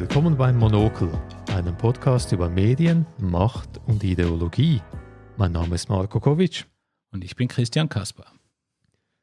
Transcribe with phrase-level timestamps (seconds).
[0.00, 1.12] Willkommen beim Monokel,
[1.54, 4.80] einem Podcast über Medien, Macht und Ideologie.
[5.36, 6.64] Mein Name ist Marko Kovic.
[7.12, 8.24] Und ich bin Christian Kasper.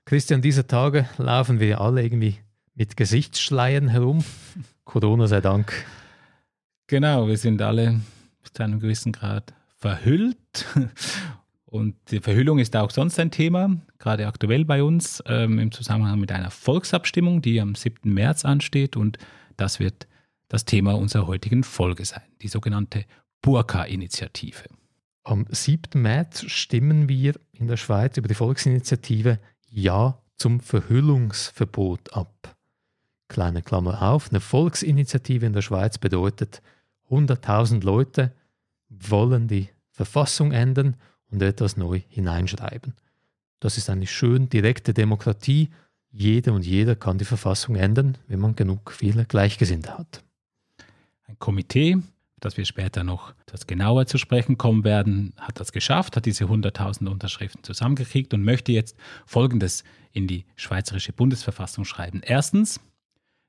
[0.05, 2.37] Christian, diese Tage laufen wir alle irgendwie
[2.75, 4.23] mit Gesichtsschleiern herum.
[4.85, 5.73] Corona sei Dank.
[6.85, 7.99] Genau, wir sind alle
[8.53, 10.37] zu einem gewissen Grad verhüllt.
[11.65, 16.19] Und die Verhüllung ist auch sonst ein Thema, gerade aktuell bei uns ähm, im Zusammenhang
[16.19, 18.13] mit einer Volksabstimmung, die am 7.
[18.13, 18.95] März ansteht.
[18.95, 19.17] Und
[19.57, 20.07] das wird
[20.47, 23.05] das Thema unserer heutigen Folge sein, die sogenannte
[23.41, 24.65] Burka-Initiative.
[25.23, 26.01] Am 7.
[26.01, 29.39] März stimmen wir in der Schweiz über die Volksinitiative
[29.69, 32.55] Ja zum Verhüllungsverbot ab.
[33.27, 36.61] Kleine Klammer auf, eine Volksinitiative in der Schweiz bedeutet,
[37.09, 38.33] 100.000 Leute
[38.89, 40.95] wollen die Verfassung ändern
[41.29, 42.93] und etwas neu hineinschreiben.
[43.59, 45.69] Das ist eine schön direkte Demokratie.
[46.09, 50.23] Jeder und jeder kann die Verfassung ändern, wenn man genug viele Gleichgesinnte hat.
[51.27, 51.97] Ein Komitee,
[52.39, 56.45] das wir später noch das genauer zu sprechen kommen werden, hat das geschafft, hat diese
[56.45, 59.83] 100.000 Unterschriften zusammengekriegt und möchte jetzt Folgendes
[60.13, 62.21] in die Schweizerische Bundesverfassung schreiben.
[62.23, 62.79] Erstens,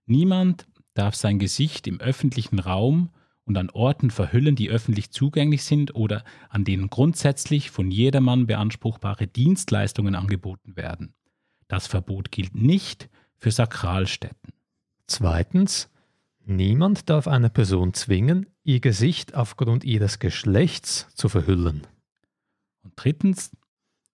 [0.07, 3.11] niemand darf sein Gesicht im öffentlichen Raum
[3.45, 9.27] und an Orten verhüllen, die öffentlich zugänglich sind oder an denen grundsätzlich von jedermann beanspruchbare
[9.27, 11.15] Dienstleistungen angeboten werden.
[11.69, 14.53] Das Verbot gilt nicht für Sakralstätten.
[15.07, 15.89] Zweitens,
[16.51, 21.87] Niemand darf eine Person zwingen, ihr Gesicht aufgrund ihres Geschlechts zu verhüllen.
[22.83, 23.55] Und drittens,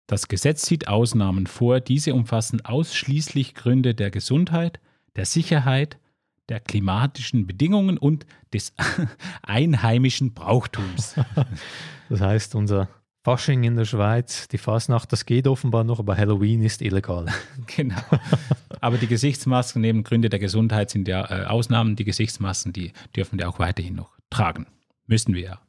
[0.06, 1.80] das Gesetz sieht Ausnahmen vor.
[1.80, 4.80] Diese umfassen ausschließlich Gründe der Gesundheit,
[5.14, 5.98] der Sicherheit,
[6.48, 8.24] der klimatischen Bedingungen und
[8.54, 8.72] des
[9.42, 11.16] einheimischen Brauchtums.
[12.08, 12.88] Das heißt, unser
[13.24, 17.26] Fasching in der Schweiz, die Fasnacht, das geht offenbar noch, aber Halloween ist illegal.
[17.76, 18.02] genau.
[18.80, 21.94] Aber die Gesichtsmasken neben Gründe der Gesundheit sind ja äh, Ausnahmen.
[21.94, 24.66] Die Gesichtsmasken, die dürfen wir auch weiterhin noch tragen.
[25.06, 25.60] Müssen wir ja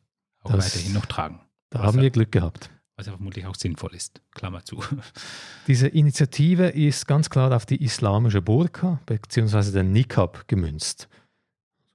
[0.41, 1.41] auch das, weiterhin noch tragen.
[1.69, 2.71] Da haben wir Glück gehabt.
[2.95, 4.21] Was ja vermutlich auch sinnvoll ist.
[4.31, 4.83] Klammer zu.
[5.67, 9.71] Diese Initiative ist ganz klar auf die islamische Burka bzw.
[9.71, 11.07] den Nikab gemünzt.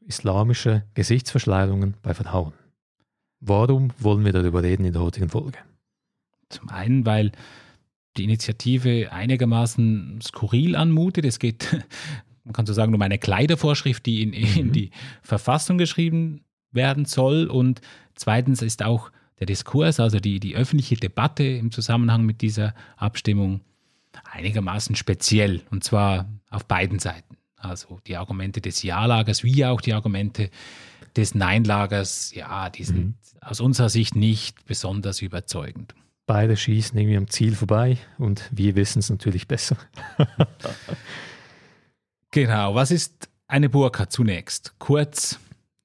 [0.06, 2.52] Islamische Gesichtsverschleierungen bei Frauen.
[3.40, 5.58] Warum wollen wir darüber reden in der heutigen Folge?
[6.48, 7.32] Zum einen, weil
[8.16, 11.24] die Initiative einigermaßen skurril anmutet.
[11.24, 11.84] Es geht,
[12.44, 14.72] man kann so sagen, um eine Kleidervorschrift, die in, in mhm.
[14.72, 14.90] die
[15.22, 17.46] Verfassung geschrieben werden soll.
[17.46, 17.80] Und
[18.14, 23.60] zweitens ist auch der Diskurs, also die, die öffentliche Debatte im Zusammenhang mit dieser Abstimmung
[24.32, 25.62] einigermaßen speziell.
[25.70, 27.36] Und zwar auf beiden Seiten.
[27.56, 30.50] Also die Argumente des Ja-Lagers wie auch die Argumente
[31.18, 33.14] des Nein-Lagers, ja, die sind mhm.
[33.40, 35.94] aus unserer Sicht nicht besonders überzeugend.
[36.26, 39.76] Beide schießen irgendwie am Ziel vorbei und wir wissen es natürlich besser.
[42.30, 44.74] genau, was ist eine Burka zunächst?
[44.78, 45.40] Kurz,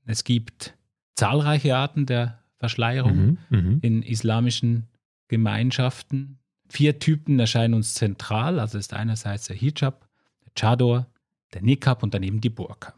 [0.06, 0.76] es gibt
[1.16, 3.80] zahlreiche Arten der Verschleierung mhm, mhm.
[3.82, 4.88] in islamischen
[5.30, 6.38] Gemeinschaften.
[6.70, 10.08] Vier Typen erscheinen uns zentral, also ist einerseits der Hijab,
[10.46, 11.08] der Chador,
[11.54, 12.94] der Nikab und daneben die Burka.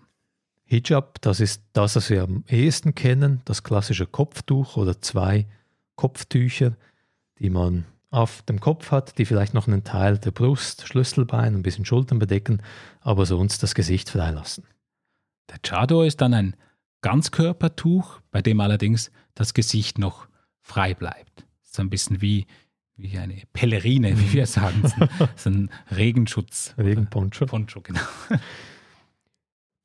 [0.65, 5.45] Hijab, das ist das, was wir am ehesten kennen, das klassische Kopftuch oder zwei
[5.95, 6.75] Kopftücher,
[7.39, 11.63] die man auf dem Kopf hat, die vielleicht noch einen Teil der Brust, Schlüsselbein, ein
[11.63, 12.61] bisschen Schultern bedecken,
[13.01, 14.63] aber sonst das Gesicht freilassen.
[15.49, 16.55] Der Chador ist dann ein
[17.01, 20.27] Ganzkörpertuch, bei dem allerdings das Gesicht noch
[20.61, 21.45] frei bleibt.
[21.61, 22.47] Das ist ein bisschen wie,
[22.95, 24.81] wie eine Pellerine, wie wir sagen.
[24.81, 26.73] Das ist ein Regenschutz.
[26.77, 27.45] Regenponcho.
[27.45, 27.99] Poncho, genau.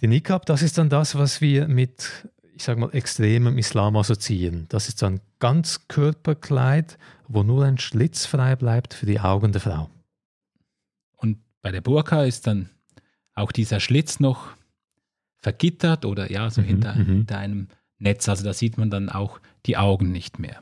[0.01, 4.67] Die Nikab, das ist dann das, was wir mit, ich sage mal, extremem Islam assoziieren.
[4.69, 9.91] Das ist ein Ganzkörperkleid, wo nur ein Schlitz frei bleibt für die Augen der Frau.
[11.17, 12.71] Und bei der Burka ist dann
[13.35, 14.49] auch dieser Schlitz noch
[15.37, 17.05] vergittert oder ja, so mhm, hinter, mhm.
[17.05, 17.69] hinter einem
[17.99, 18.29] Netz.
[18.29, 20.61] Also da sieht man dann auch die Augen nicht mehr.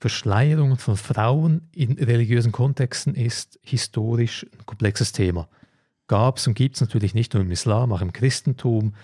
[0.00, 5.48] Verschleierung von Frauen in religiösen Kontexten ist historisch ein komplexes Thema
[6.06, 8.94] gab es und gibt es natürlich nicht nur im Islam, auch im Christentum.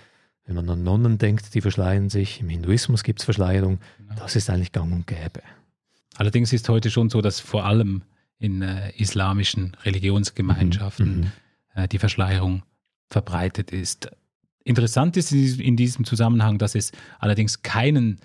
[0.45, 3.79] Wenn man an Nonnen denkt, die verschleiern sich, im Hinduismus gibt es Verschleierung.
[3.99, 4.15] Genau.
[4.17, 5.43] Das ist eigentlich gang und gäbe.
[6.17, 8.03] Allerdings ist heute schon so, dass vor allem
[8.39, 11.21] in äh, islamischen Religionsgemeinschaften mhm.
[11.21, 11.33] mhm.
[11.75, 12.63] äh, die Verschleierung
[13.09, 14.11] verbreitet ist.
[14.65, 18.21] Interessant ist in diesem Zusammenhang, dass es allerdings keinen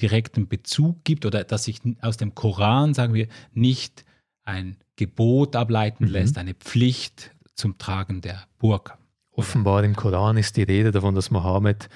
[0.00, 4.04] direkten Bezug gibt oder dass sich aus dem Koran, sagen wir, nicht
[4.44, 6.10] ein Gebot ableiten mhm.
[6.10, 8.98] lässt, eine Pflicht zum Tragen der Burka.
[9.32, 11.88] Offenbar im Koran ist die Rede davon, dass Mohammed,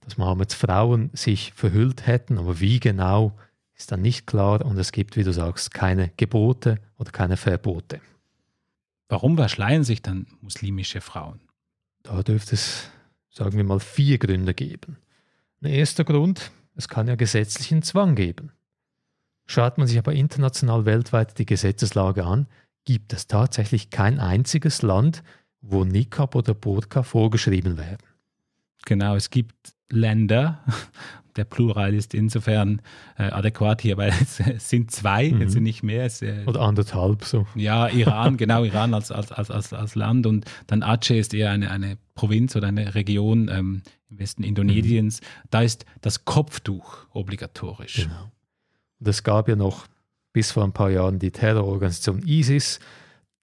[0.00, 3.32] dass Mohammeds Frauen sich verhüllt hätten, aber wie genau
[3.74, 8.00] ist dann nicht klar und es gibt, wie du sagst, keine Gebote oder keine Verbote.
[9.08, 11.40] Warum verschleiern sich dann muslimische Frauen?
[12.02, 12.90] Da dürfte es
[13.34, 14.96] sagen wir mal, vier Gründe geben.
[15.60, 18.52] Ein erster Grund, es kann ja gesetzlichen Zwang geben.
[19.46, 22.46] Schaut man sich aber international weltweit die Gesetzeslage an,
[22.84, 25.22] gibt es tatsächlich kein einziges Land,
[25.60, 28.06] wo Nikab oder Burka vorgeschrieben werden.
[28.84, 29.54] Genau, es gibt
[29.90, 30.62] Länder,
[31.36, 32.80] der Plural ist insofern
[33.18, 35.42] äh, adäquat hier, weil es sind zwei, mhm.
[35.42, 36.04] es sind nicht mehr.
[36.04, 37.46] Es, äh, Oder anderthalb so.
[37.54, 41.50] Ja, Iran, genau, Iran als, als, als, als, als Land und dann Aceh ist eher
[41.50, 45.20] eine, eine Provinz oder eine Region ähm, im Westen Indonesiens.
[45.20, 45.48] Mhm.
[45.50, 48.04] Da ist das Kopftuch obligatorisch.
[48.04, 48.30] Genau.
[49.00, 49.86] Und es gab ja noch
[50.34, 52.80] bis vor ein paar Jahren die Terrororganisation ISIS,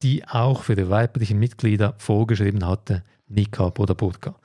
[0.03, 4.35] die auch für die weiblichen Mitglieder vorgeschrieben hatte, Nikab oder Burka.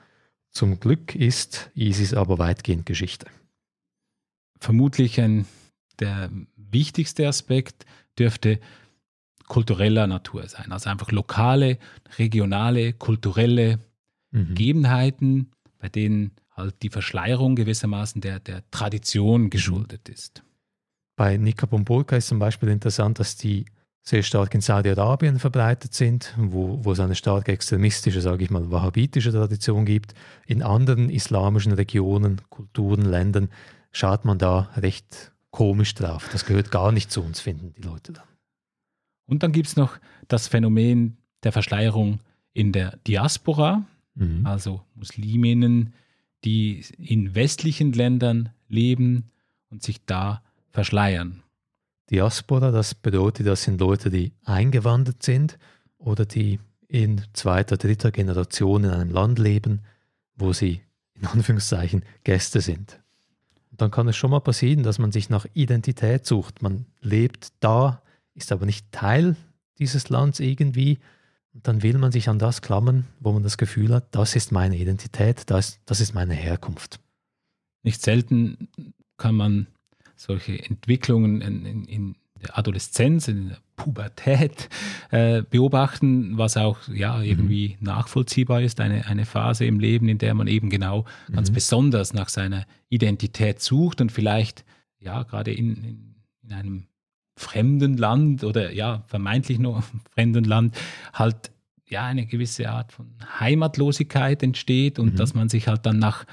[0.49, 3.27] Zum Glück ist ISIS aber weitgehend Geschichte.
[4.59, 5.45] Vermutlich ein,
[5.99, 7.85] der wichtigste Aspekt
[8.17, 8.59] dürfte
[9.47, 10.71] kultureller Natur sein.
[10.71, 11.77] Also einfach lokale,
[12.17, 13.79] regionale, kulturelle
[14.31, 14.47] mhm.
[14.47, 19.49] Gegebenheiten, bei denen halt die Verschleierung gewissermaßen der, der Tradition mhm.
[19.49, 20.43] geschuldet ist.
[21.17, 23.65] Bei Nikab und Burka ist zum Beispiel interessant, dass die
[24.03, 28.71] sehr stark in Saudi-Arabien verbreitet sind, wo, wo es eine stark extremistische, sage ich mal,
[28.71, 30.13] wahhabitische Tradition gibt.
[30.45, 33.49] In anderen islamischen Regionen, Kulturen, Ländern
[33.91, 36.29] schaut man da recht komisch drauf.
[36.31, 38.27] Das gehört gar nicht zu uns, finden die Leute dann.
[39.25, 39.97] Und dann gibt es noch
[40.27, 42.19] das Phänomen der Verschleierung
[42.53, 44.45] in der Diaspora, mhm.
[44.45, 45.93] also Musliminnen,
[46.45, 49.31] die in westlichen Ländern leben
[49.69, 50.43] und sich da
[50.77, 51.41] verschleiern.
[52.11, 55.57] Diaspora, das bedeutet, das sind Leute, die eingewandert sind
[55.97, 59.81] oder die in zweiter, dritter Generation in einem Land leben,
[60.35, 60.81] wo sie
[61.15, 62.99] in Anführungszeichen Gäste sind.
[63.71, 66.61] Und dann kann es schon mal passieren, dass man sich nach Identität sucht.
[66.61, 68.03] Man lebt da,
[68.35, 69.35] ist aber nicht Teil
[69.79, 70.99] dieses Landes irgendwie.
[71.55, 74.51] Und dann will man sich an das klammern, wo man das Gefühl hat, das ist
[74.51, 76.99] meine Identität, das, das ist meine Herkunft.
[77.81, 78.67] Nicht selten
[79.17, 79.65] kann man
[80.17, 84.69] solche Entwicklungen in, in, in der Adoleszenz, in der Pubertät
[85.11, 87.85] äh, beobachten, was auch ja irgendwie mhm.
[87.85, 91.33] nachvollziehbar ist, eine, eine Phase im Leben, in der man eben genau mhm.
[91.33, 94.65] ganz besonders nach seiner Identität sucht und vielleicht
[94.99, 96.87] ja gerade in, in, in einem
[97.35, 100.75] fremden Land oder ja vermeintlich nur fremden Land
[101.13, 101.51] halt
[101.87, 103.07] ja eine gewisse Art von
[103.39, 105.15] Heimatlosigkeit entsteht und mhm.
[105.17, 106.25] dass man sich halt dann nach,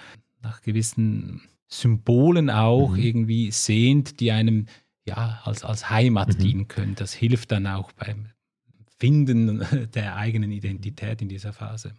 [0.43, 1.43] nach gewissen
[1.81, 3.03] Symbolen auch mhm.
[3.03, 4.67] irgendwie sehnt, die einem
[5.05, 6.39] ja als, als Heimat mhm.
[6.39, 6.95] dienen können.
[6.95, 8.27] Das hilft dann auch beim
[8.99, 11.95] Finden der eigenen Identität in dieser Phase.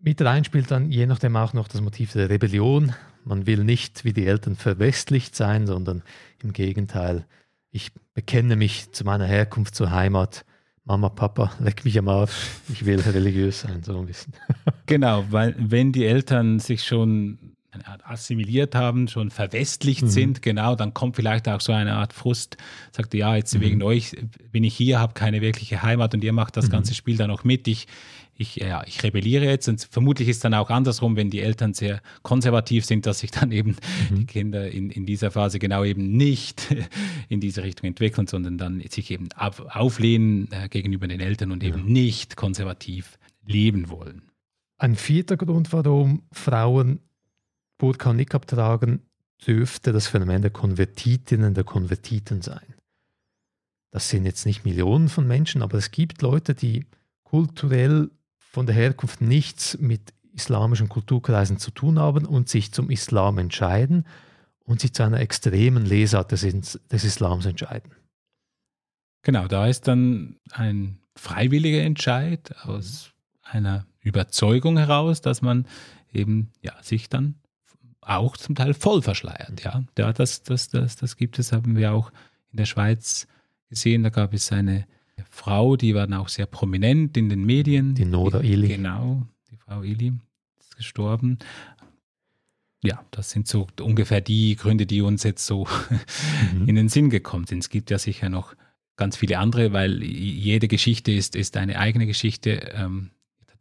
[0.00, 2.94] Mit rein spielt dann je nachdem auch noch das Motiv der Rebellion.
[3.24, 6.02] Man will nicht wie die Eltern verwestlicht sein, sondern
[6.42, 7.26] im Gegenteil,
[7.70, 10.44] ich bekenne mich zu meiner Herkunft, zur Heimat.
[10.84, 14.34] Mama, Papa, leck mich am Arsch, ich will religiös sein, so ein bisschen.
[14.86, 20.08] Genau, weil wenn die Eltern sich schon eine Art assimiliert haben, schon verwestlicht mhm.
[20.08, 22.56] sind, genau, dann kommt vielleicht auch so eine Art Frust,
[22.92, 23.60] sagt, ja, jetzt mhm.
[23.60, 24.16] wegen euch
[24.52, 26.72] bin ich hier, habe keine wirkliche Heimat und ihr macht das mhm.
[26.72, 27.66] ganze Spiel dann auch mit.
[27.68, 27.86] Ich,
[28.36, 32.00] ich, ja, ich rebelliere jetzt und vermutlich ist dann auch andersrum, wenn die Eltern sehr
[32.22, 33.76] konservativ sind, dass sich dann eben
[34.10, 34.16] mhm.
[34.16, 36.74] die Kinder in, in dieser Phase genau eben nicht
[37.28, 41.62] in diese Richtung entwickeln, sondern dann sich eben auf, auflehnen äh, gegenüber den Eltern und
[41.62, 44.22] eben nicht konservativ leben wollen.
[44.78, 47.00] Ein vierter Grund, warum Frauen
[47.78, 49.02] Burka und Niqab tragen,
[49.46, 52.74] dürfte das Phänomen der Konvertitinnen, der Konvertiten sein.
[53.90, 56.86] Das sind jetzt nicht Millionen von Menschen, aber es gibt Leute, die
[57.22, 63.38] kulturell von der Herkunft nichts mit islamischen Kulturkreisen zu tun haben und sich zum Islam
[63.38, 64.06] entscheiden
[64.64, 67.92] und sich zu einer extremen Lesart des, des Islams entscheiden.
[69.22, 73.12] Genau, da ist dann ein freiwilliger Entscheid aus
[73.42, 75.66] einer Überzeugung heraus, dass man
[76.12, 77.36] eben ja, sich dann
[78.06, 79.62] auch zum Teil voll verschleiert.
[79.64, 82.10] Ja, ja das, das, das, das gibt es, haben wir auch
[82.52, 83.26] in der Schweiz
[83.68, 84.02] gesehen.
[84.02, 84.86] Da gab es eine
[85.30, 87.94] Frau, die war dann auch sehr prominent in den Medien.
[87.94, 88.68] Die Nora Ili.
[88.68, 90.12] Genau, die Frau Ili
[90.60, 91.38] ist gestorben.
[92.82, 95.66] Ja, das sind so ungefähr die Gründe, die uns jetzt so
[96.52, 96.68] mhm.
[96.68, 97.60] in den Sinn gekommen sind.
[97.60, 98.54] Es gibt ja sicher noch
[98.96, 102.72] ganz viele andere, weil jede Geschichte ist, ist eine eigene Geschichte.
[102.74, 103.10] Ähm,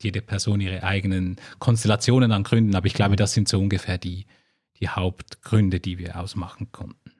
[0.01, 4.25] jede Person ihre eigenen Konstellationen an Gründen, aber ich glaube, das sind so ungefähr die,
[4.79, 7.11] die Hauptgründe, die wir ausmachen konnten.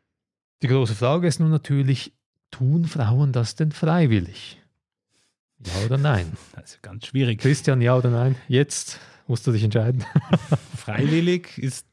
[0.62, 2.14] Die große Frage ist nun natürlich,
[2.52, 4.62] tun Frauen das denn freiwillig?
[5.66, 6.32] Ja oder nein?
[6.56, 7.40] Das ist ganz schwierig.
[7.40, 8.36] Christian, ja oder nein?
[8.48, 10.06] Jetzt musst du dich entscheiden.
[10.78, 11.88] Freiwillig ist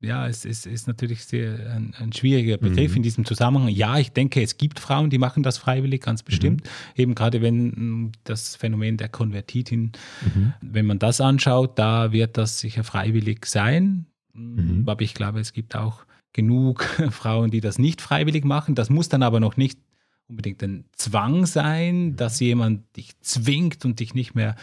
[0.00, 2.96] ja, es ist, ist natürlich sehr ein, ein schwieriger Begriff Mhm.
[2.98, 3.68] in diesem Zusammenhang.
[3.68, 6.68] Ja, ich denke, es gibt Frauen, die machen das freiwillig, ganz bestimmt.
[6.94, 9.92] Eben gerade wenn mh, das Phänomen der Konvertitin,
[10.34, 10.52] Mhm.
[10.60, 14.06] wenn man das anschaut, da wird das sicher freiwillig sein.
[14.34, 14.84] Mhm.
[14.86, 18.74] Aber ich glaube, es gibt auch genug Frauen, die das nicht freiwillig machen.
[18.76, 19.80] Das muss dann aber noch nicht
[20.28, 24.54] unbedingt ein Zwang sein, dass jemand dich zwingt und dich nicht mehr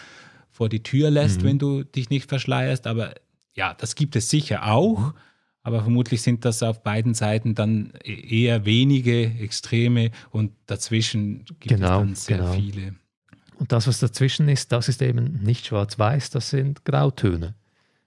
[0.52, 1.46] vor die Tür lässt, Mhm.
[1.46, 2.88] wenn du dich nicht verschleierst.
[2.88, 3.16] Aber
[3.56, 5.14] ja, das gibt es sicher auch.
[5.64, 11.70] Aber vermutlich sind das auf beiden Seiten dann e- eher wenige Extreme und dazwischen gibt
[11.76, 12.54] Genau, es dann sehr genau.
[12.54, 12.96] viele.
[13.58, 17.56] Und das, was dazwischen ist, das ist eben nicht schwarz-weiß, das sind Grautöne.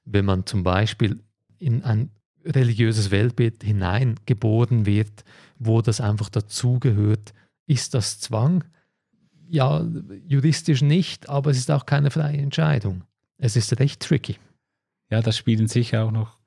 [0.04, 1.18] Wenn man zum Beispiel
[1.58, 2.10] in ein
[2.44, 5.24] religiöses Weltbild hineingeboren wird,
[5.58, 7.34] wo das einfach dazugehört,
[7.66, 8.62] ist das Zwang?
[9.48, 9.84] Ja,
[10.28, 13.02] juristisch nicht, aber es ist auch keine freie Entscheidung.
[13.38, 14.36] Es ist recht tricky.
[15.10, 16.38] Ja, da spielen sicher auch noch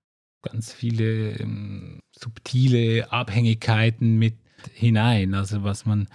[0.44, 4.36] ganz viele ähm, subtile Abhängigkeiten mit
[4.74, 5.34] hinein.
[5.34, 6.08] Also was man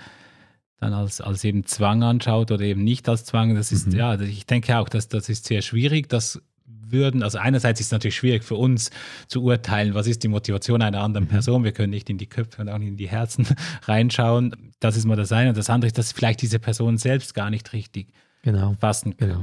[0.79, 3.97] dann als, als eben Zwang anschaut oder eben nicht als Zwang, das ist, Mhm.
[3.97, 6.09] ja, ich denke auch, dass das ist sehr schwierig.
[6.09, 8.91] Das würden, also einerseits ist es natürlich schwierig für uns
[9.27, 11.31] zu urteilen, was ist die Motivation einer anderen Mhm.
[11.31, 11.65] Person.
[11.65, 13.47] Wir können nicht in die Köpfe und auch nicht in die Herzen
[13.83, 14.73] reinschauen.
[14.79, 15.49] Das ist mal das eine.
[15.49, 18.09] Und das andere ist, dass vielleicht diese Person selbst gar nicht richtig
[18.43, 18.75] Genau.
[18.79, 19.43] fassen Genau.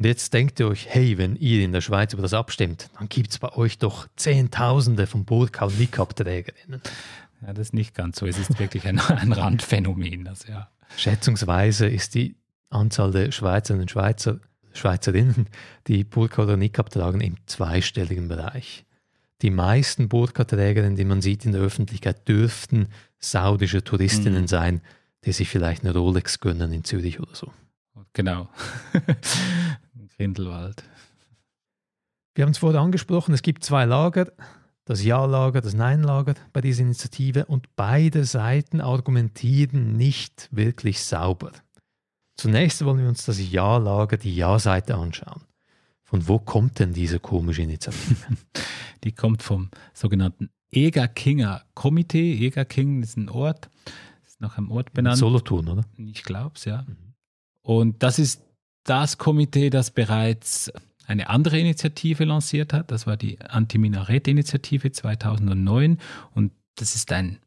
[0.00, 3.10] Und jetzt denkt ihr euch, hey, wenn ihr in der Schweiz über das abstimmt, dann
[3.10, 6.80] gibt es bei euch doch Zehntausende von Burka- und Niqab-Trägerinnen.
[7.42, 8.26] Ja, das ist nicht ganz so.
[8.26, 10.24] Es ist wirklich ein, ein Randphänomen.
[10.24, 10.70] Das, ja.
[10.96, 12.34] Schätzungsweise ist die
[12.70, 14.40] Anzahl der Schweizerinnen und Schweizer,
[14.72, 15.48] Schweizerinnen,
[15.86, 18.86] die Burka oder Niqab tragen, im zweistelligen Bereich.
[19.42, 22.88] Die meisten Burka-Trägerinnen, die man sieht in der Öffentlichkeit, dürften
[23.18, 24.48] saudische Touristinnen Mhm.
[24.48, 24.80] sein,
[25.26, 27.52] die sich vielleicht eine Rolex gönnen in Zürich oder so.
[28.12, 28.48] Genau.
[30.16, 30.82] Grindelwald.
[32.34, 34.32] Wir haben es vorher angesprochen, es gibt zwei Lager,
[34.84, 41.52] das Ja-Lager, das Nein-Lager bei dieser Initiative und beide Seiten argumentieren nicht wirklich sauber.
[42.36, 45.42] Zunächst wollen wir uns das Ja-Lager, die Ja-Seite anschauen.
[46.02, 48.36] Von wo kommt denn diese komische Initiative?
[49.04, 52.34] Die kommt vom sogenannten Egerkinger Komitee.
[52.46, 53.70] Egerking ist ein Ort,
[54.26, 55.18] ist nach einem Ort benannt.
[55.18, 55.84] Solothurn, oder?
[55.96, 56.82] Ich glaube es, ja.
[56.82, 57.14] Mhm.
[57.62, 58.42] Und das ist
[58.84, 60.72] das Komitee, das bereits
[61.06, 62.90] eine andere Initiative lanciert hat.
[62.90, 65.98] Das war die Anti-Minarett-Initiative 2009.
[66.34, 67.38] Und das ist ein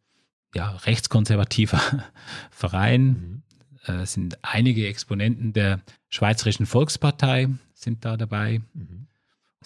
[0.54, 1.82] ja, rechtskonservativer
[2.52, 3.06] Verein.
[3.06, 3.42] Mhm.
[3.88, 8.62] Äh, Es sind einige Exponenten der Schweizerischen Volkspartei sind da dabei.
[8.74, 9.08] Mhm.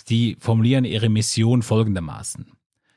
[0.09, 2.45] Die formulieren ihre Mission folgendermaßen.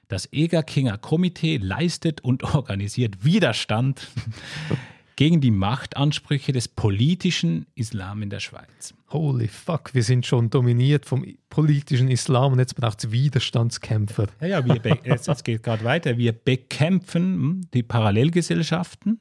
[0.09, 4.09] Das Egerkinger Komitee leistet und organisiert Widerstand
[5.21, 8.95] gegen die Machtansprüche des politischen Islam in der Schweiz.
[9.11, 14.29] Holy fuck, wir sind schon dominiert vom politischen Islam und jetzt braucht es Widerstandskämpfer.
[14.41, 16.17] Ja, ja, wir jetzt, jetzt geht gerade weiter.
[16.17, 19.21] Wir bekämpfen hm, die Parallelgesellschaften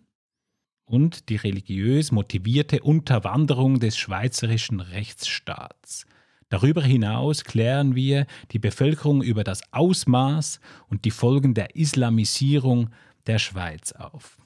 [0.85, 6.05] und die religiös motivierte Unterwanderung des schweizerischen Rechtsstaats.
[6.47, 12.89] Darüber hinaus klären wir die Bevölkerung über das Ausmaß und die Folgen der Islamisierung
[13.27, 14.38] der Schweiz auf.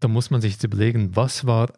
[0.00, 1.72] Da muss man sich jetzt überlegen, was war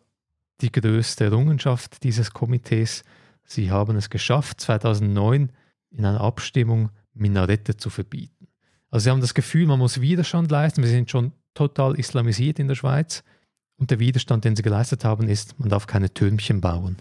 [0.61, 3.05] die größte Errungenschaft dieses Komitees?
[3.45, 5.53] Sie haben es geschafft, 2009
[5.91, 8.49] in einer Abstimmung Minarette zu verbieten.
[8.91, 10.83] Also sie haben das Gefühl, man muss Widerstand leisten.
[10.83, 13.23] Wir sind schon total islamisiert in der Schweiz.
[13.77, 16.97] Und der Widerstand, den sie geleistet haben, ist, man darf keine Türmchen bauen.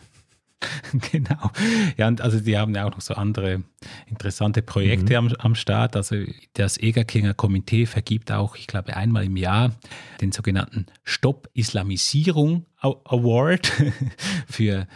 [1.12, 1.52] genau.
[1.98, 3.64] Ja, und also die haben ja auch noch so andere
[4.08, 5.96] interessante Projekte am, am Start.
[5.96, 6.16] Also
[6.54, 9.76] das Egerkinger Komitee vergibt auch, ich glaube, einmal im Jahr
[10.22, 13.72] den sogenannten Stopp Islamisierung Aw- Award
[14.48, 14.88] für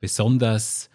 [0.00, 0.90] besonders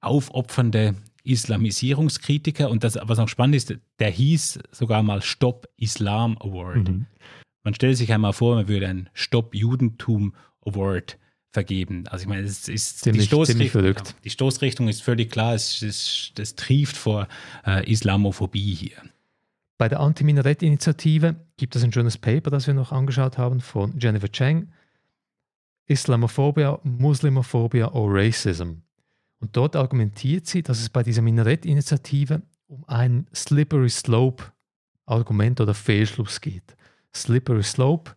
[0.00, 2.70] aufopfernde Islamisierungskritiker.
[2.70, 6.88] Und das, was noch spannend ist, der hieß sogar mal Stopp Islam Award.
[6.88, 7.06] Mhm.
[7.62, 11.18] Man stellt sich einmal vor, man würde einen Stopp Judentum Award
[11.52, 12.06] vergeben.
[12.08, 16.30] Also ich meine, es ist Ziemlich- die, Stoßrichtung, die Stoßrichtung ist völlig klar, es, es,
[16.34, 17.28] das trieft vor
[17.66, 19.02] äh, Islamophobie hier.
[19.78, 24.30] Bei der Anti-Minarett-Initiative gibt es ein schönes Paper, das wir noch angeschaut haben, von Jennifer
[24.30, 24.72] Cheng.
[25.86, 28.82] Islamophobia, Muslimophobia or Racism.
[29.40, 36.40] Und dort argumentiert sie, dass es bei dieser Minarett-Initiative um ein Slippery Slope-Argument oder Fehlschluss
[36.40, 36.76] geht.
[37.14, 38.12] Slippery Slope,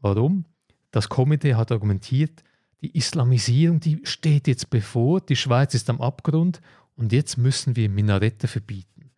[0.00, 0.44] warum?
[0.90, 2.43] Das Komitee hat argumentiert,
[2.84, 6.60] die Islamisierung, die steht jetzt bevor, die Schweiz ist am Abgrund
[6.96, 9.10] und jetzt müssen wir Minarette verbieten.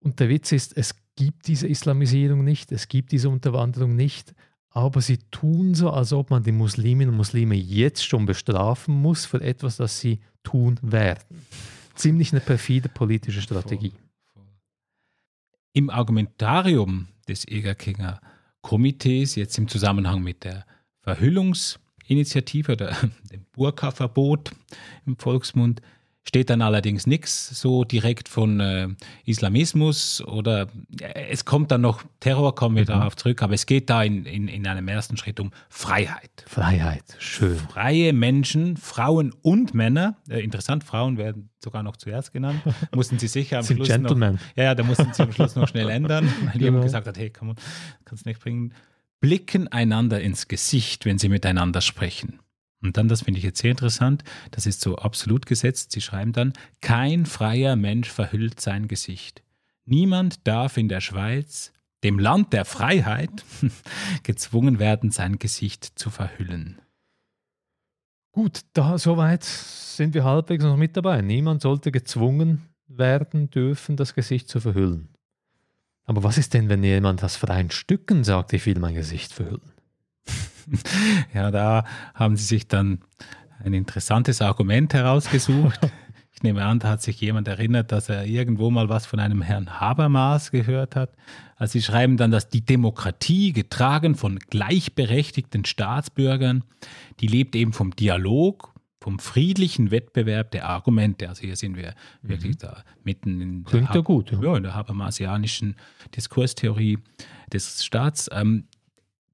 [0.00, 4.34] Und der Witz ist, es gibt diese Islamisierung nicht, es gibt diese Unterwanderung nicht,
[4.68, 9.24] aber sie tun so, als ob man die Musliminnen und Muslime jetzt schon bestrafen muss
[9.24, 11.46] für etwas, das sie tun werden.
[11.94, 13.94] Ziemlich eine perfide politische Strategie.
[15.72, 18.20] Im Argumentarium des Egerkinger
[18.60, 20.66] Komitees, jetzt im Zusammenhang mit der
[22.04, 22.96] Verhüllungsinitiative oder
[23.30, 24.52] dem Burka-Verbot
[25.06, 25.80] im Volksmund,
[26.26, 28.88] steht dann allerdings nichts so direkt von äh,
[29.26, 30.68] Islamismus oder
[31.00, 32.88] äh, es kommt dann noch, Terror kommen wir mhm.
[32.88, 36.44] darauf zurück, aber es geht da in, in, in einem ersten Schritt um Freiheit.
[36.46, 37.58] Freiheit, schön.
[37.58, 42.62] Freie Menschen, Frauen und Männer, äh, interessant, Frauen werden sogar noch zuerst genannt,
[42.94, 44.34] mussten sie sicher am Schluss Gentleman.
[44.34, 46.64] noch, ja, ja, da mussten sie am Schluss noch schnell ändern, weil genau.
[46.64, 47.54] jemand gesagt hat, hey, komm,
[48.06, 48.72] kannst nicht bringen,
[49.24, 52.40] blicken einander ins Gesicht, wenn sie miteinander sprechen.
[52.82, 55.92] Und dann, das finde ich jetzt sehr interessant, das ist so absolut gesetzt.
[55.92, 56.52] Sie schreiben dann,
[56.82, 59.42] kein freier Mensch verhüllt sein Gesicht.
[59.86, 63.46] Niemand darf in der Schweiz, dem Land der Freiheit,
[64.24, 66.82] gezwungen werden, sein Gesicht zu verhüllen.
[68.30, 71.22] Gut, da soweit sind wir halbwegs noch mit dabei.
[71.22, 75.13] Niemand sollte gezwungen werden dürfen, das Gesicht zu verhüllen.
[76.06, 79.72] Aber was ist denn, wenn jemand aus freien Stücken sagt, ich will mein Gesicht verhüllen?
[81.34, 81.84] ja, da
[82.14, 83.00] haben sie sich dann
[83.62, 85.80] ein interessantes Argument herausgesucht.
[86.36, 89.40] Ich nehme an, da hat sich jemand erinnert, dass er irgendwo mal was von einem
[89.40, 91.12] Herrn Habermas gehört hat.
[91.56, 96.64] Also sie schreiben dann, dass die Demokratie, getragen von gleichberechtigten Staatsbürgern,
[97.20, 98.73] die lebt eben vom Dialog,
[99.04, 101.28] vom friedlichen Wettbewerb der Argumente.
[101.28, 102.28] Also hier sind wir mhm.
[102.30, 104.40] wirklich da mitten in Klingt der, gut, ja.
[104.40, 105.76] Ja, in der Habermasianischen
[106.16, 106.98] Diskurstheorie
[107.52, 108.30] des Staats.
[108.32, 108.64] Ähm,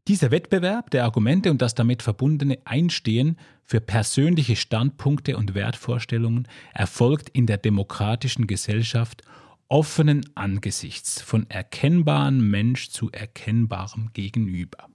[0.08, 7.28] dieser Wettbewerb der Argumente und das damit verbundene Einstehen für persönliche Standpunkte und Wertvorstellungen erfolgt
[7.28, 9.22] in der demokratischen Gesellschaft
[9.68, 14.88] offenen Angesichts von erkennbarem Mensch zu erkennbarem Gegenüber.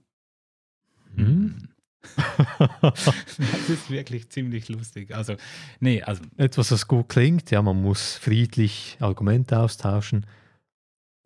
[1.14, 1.70] Hm.
[2.82, 5.14] das ist wirklich ziemlich lustig.
[5.14, 5.36] Also,
[5.80, 6.22] nee, also.
[6.36, 10.26] Etwas, was gut klingt, ja, man muss friedlich Argumente austauschen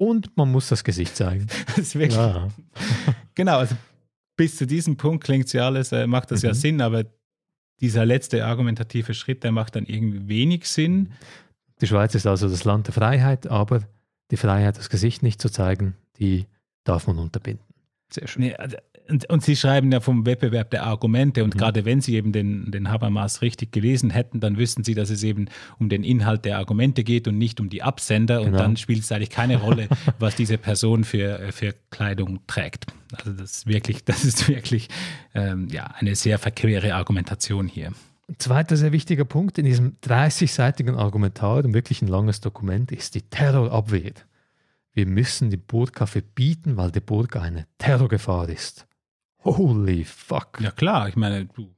[0.01, 1.47] und man muss das Gesicht zeigen.
[1.67, 2.17] das ist wirklich.
[2.17, 2.49] Ja.
[3.35, 3.77] genau, also
[4.37, 6.49] bis zu diesem Punkt klingt ja alles, äh, macht das mhm.
[6.49, 7.05] ja Sinn, aber
[7.81, 11.13] dieser letzte argumentative Schritt, der macht dann irgendwie wenig Sinn.
[11.81, 13.83] Die Schweiz ist also das Land der Freiheit, aber
[14.31, 16.47] die Freiheit, das Gesicht nicht zu zeigen, die
[16.85, 17.65] darf man unterbinden.
[18.13, 18.43] Sehr schön.
[18.43, 18.77] Nee, also
[19.09, 21.59] und, und, Sie schreiben ja vom Wettbewerb der Argumente und mhm.
[21.59, 25.23] gerade wenn Sie eben den, den Habermas richtig gelesen hätten, dann wüssten Sie, dass es
[25.23, 25.47] eben
[25.79, 28.51] um den Inhalt der Argumente geht und nicht um die Absender genau.
[28.51, 32.87] und dann spielt es eigentlich keine Rolle, was diese Person für, für Kleidung trägt.
[33.13, 34.89] Also das ist wirklich, das ist wirklich
[35.35, 37.93] ähm, ja, eine sehr verquere Argumentation hier.
[38.39, 44.13] Zweiter sehr wichtiger Punkt in diesem 30-seitigen Argumentarium, wirklich ein langes Dokument, ist die Terrorabwehr.
[44.93, 48.87] Wir müssen die Burka verbieten, weil die Burka eine Terrorgefahr ist.
[49.45, 50.61] Holy fuck.
[50.61, 51.73] Ja klar, ich meine, du,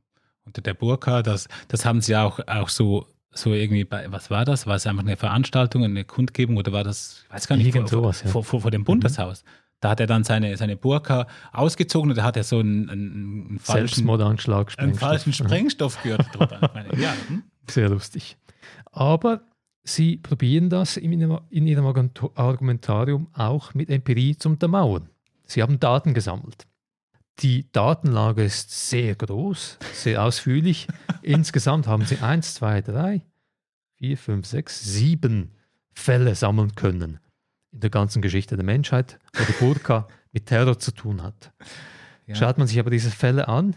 [0.44, 4.44] unter der Burka, das, das haben sie auch, auch so, so irgendwie bei, was war
[4.44, 4.66] das?
[4.66, 7.90] War es einfach eine Veranstaltung, eine Kundgebung oder war das, ich weiß gar nicht, Irgend
[7.90, 8.31] vor, sowas, ja.
[8.31, 9.44] vor, vor, vor, dem Bundeshaus?
[9.44, 9.48] Mhm.
[9.81, 13.12] Da hat er dann seine, seine Burka ausgezogen und da hat er so einen, einen,
[13.48, 16.70] einen falschen, Selbstmordanschlag, einen falschen Sprengstoffgürtel drüber.
[16.96, 17.42] ja, hm?
[17.68, 18.37] Sehr lustig.
[18.92, 19.40] Aber
[19.83, 25.09] sie probieren das in ihrem, in ihrem Argumentarium auch mit Empirie zu untermauern.
[25.46, 26.66] Sie haben Daten gesammelt.
[27.40, 30.86] Die Datenlage ist sehr groß, sehr ausführlich.
[31.22, 33.22] Insgesamt haben sie 1, 2, 3,
[33.98, 35.50] 4, 5, 6, 7
[35.94, 37.18] Fälle sammeln können
[37.72, 41.52] in der ganzen Geschichte der Menschheit, wo die Burka mit Terror zu tun hat.
[42.26, 42.34] Ja.
[42.34, 43.76] Schaut man sich aber diese Fälle an,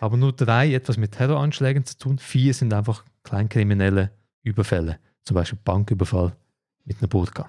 [0.00, 4.10] haben nur drei etwas mit Terroranschlägen zu tun, vier sind einfach kleinkriminelle
[4.42, 6.36] Überfälle, zum Beispiel Banküberfall
[6.84, 7.48] mit einer Burka.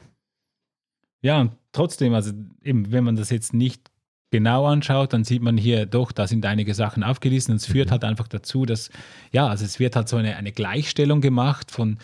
[1.21, 3.89] Ja, und trotzdem, also eben, wenn man das jetzt nicht
[4.33, 7.89] genau anschaut, dann sieht man hier doch, da sind einige Sachen aufgelistet und es führt
[7.89, 7.91] mhm.
[7.91, 8.89] halt einfach dazu, dass,
[9.31, 11.99] ja, also es wird halt so eine, eine Gleichstellung gemacht von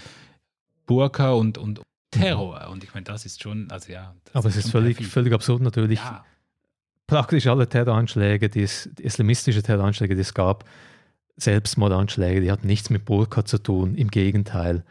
[0.85, 2.69] Burka und, und Terror.
[2.71, 4.13] Und ich meine, das ist schon, also ja.
[4.33, 5.97] Aber es ist völlig, völlig absurd natürlich.
[5.97, 6.23] Ja.
[7.07, 10.65] Praktisch alle Terroranschläge, die, es, islamistische Terroranschläge, die es gab,
[11.37, 13.95] Selbstmordanschläge, die hatten nichts mit Burka zu tun.
[13.95, 14.83] Im Gegenteil.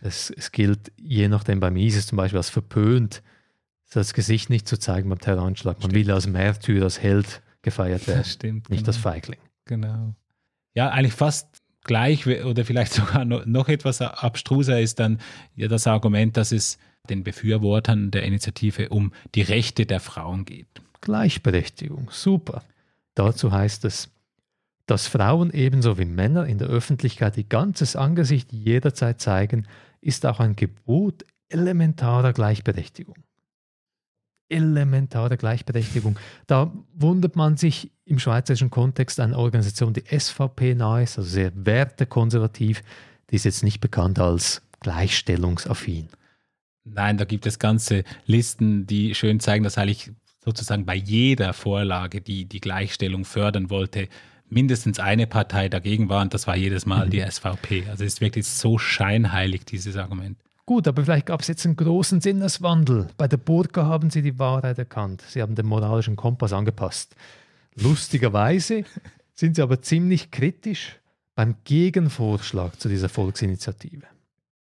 [0.00, 3.22] Es, es gilt je nachdem beim ISIS zum Beispiel als verpönt,
[3.90, 5.76] das Gesicht nicht zu zeigen beim Terroranschlag.
[5.76, 5.94] Man Stimmt.
[5.94, 8.88] will als Märtyrer, als Held gefeiert werden, Stimmt, nicht genau.
[8.88, 9.38] als Feigling.
[9.64, 10.14] Genau.
[10.74, 15.18] Ja, eigentlich fast gleich oder vielleicht sogar noch etwas abstruser ist dann
[15.54, 20.66] ja das Argument, dass es den Befürwortern der Initiative um die Rechte der Frauen geht.
[21.00, 22.64] Gleichberechtigung, super.
[23.14, 24.10] Dazu heißt es,
[24.86, 29.66] dass Frauen ebenso wie Männer in der Öffentlichkeit ihr ganzes Angesicht jederzeit zeigen,
[30.00, 33.16] ist auch ein Gebot elementarer Gleichberechtigung
[34.48, 36.18] elementare Gleichberechtigung.
[36.46, 41.52] Da wundert man sich im schweizerischen Kontext eine Organisation, die SVP nahe ist, also sehr
[41.54, 42.82] wertekonservativ,
[43.30, 46.08] die ist jetzt nicht bekannt als gleichstellungsaffin.
[46.84, 50.12] Nein, da gibt es ganze Listen, die schön zeigen, dass eigentlich
[50.44, 54.08] sozusagen bei jeder Vorlage, die die Gleichstellung fördern wollte,
[54.48, 57.10] mindestens eine Partei dagegen war und das war jedes Mal mhm.
[57.10, 57.86] die SVP.
[57.90, 60.38] Also es ist wirklich so scheinheilig, dieses Argument.
[60.66, 63.06] Gut, aber vielleicht gab es jetzt einen großen Sinneswandel.
[63.16, 65.22] Bei der Burka haben Sie die Wahrheit erkannt.
[65.28, 67.14] Sie haben den moralischen Kompass angepasst.
[67.76, 68.84] Lustigerweise
[69.34, 70.98] sind Sie aber ziemlich kritisch
[71.36, 74.06] beim Gegenvorschlag zu dieser Volksinitiative.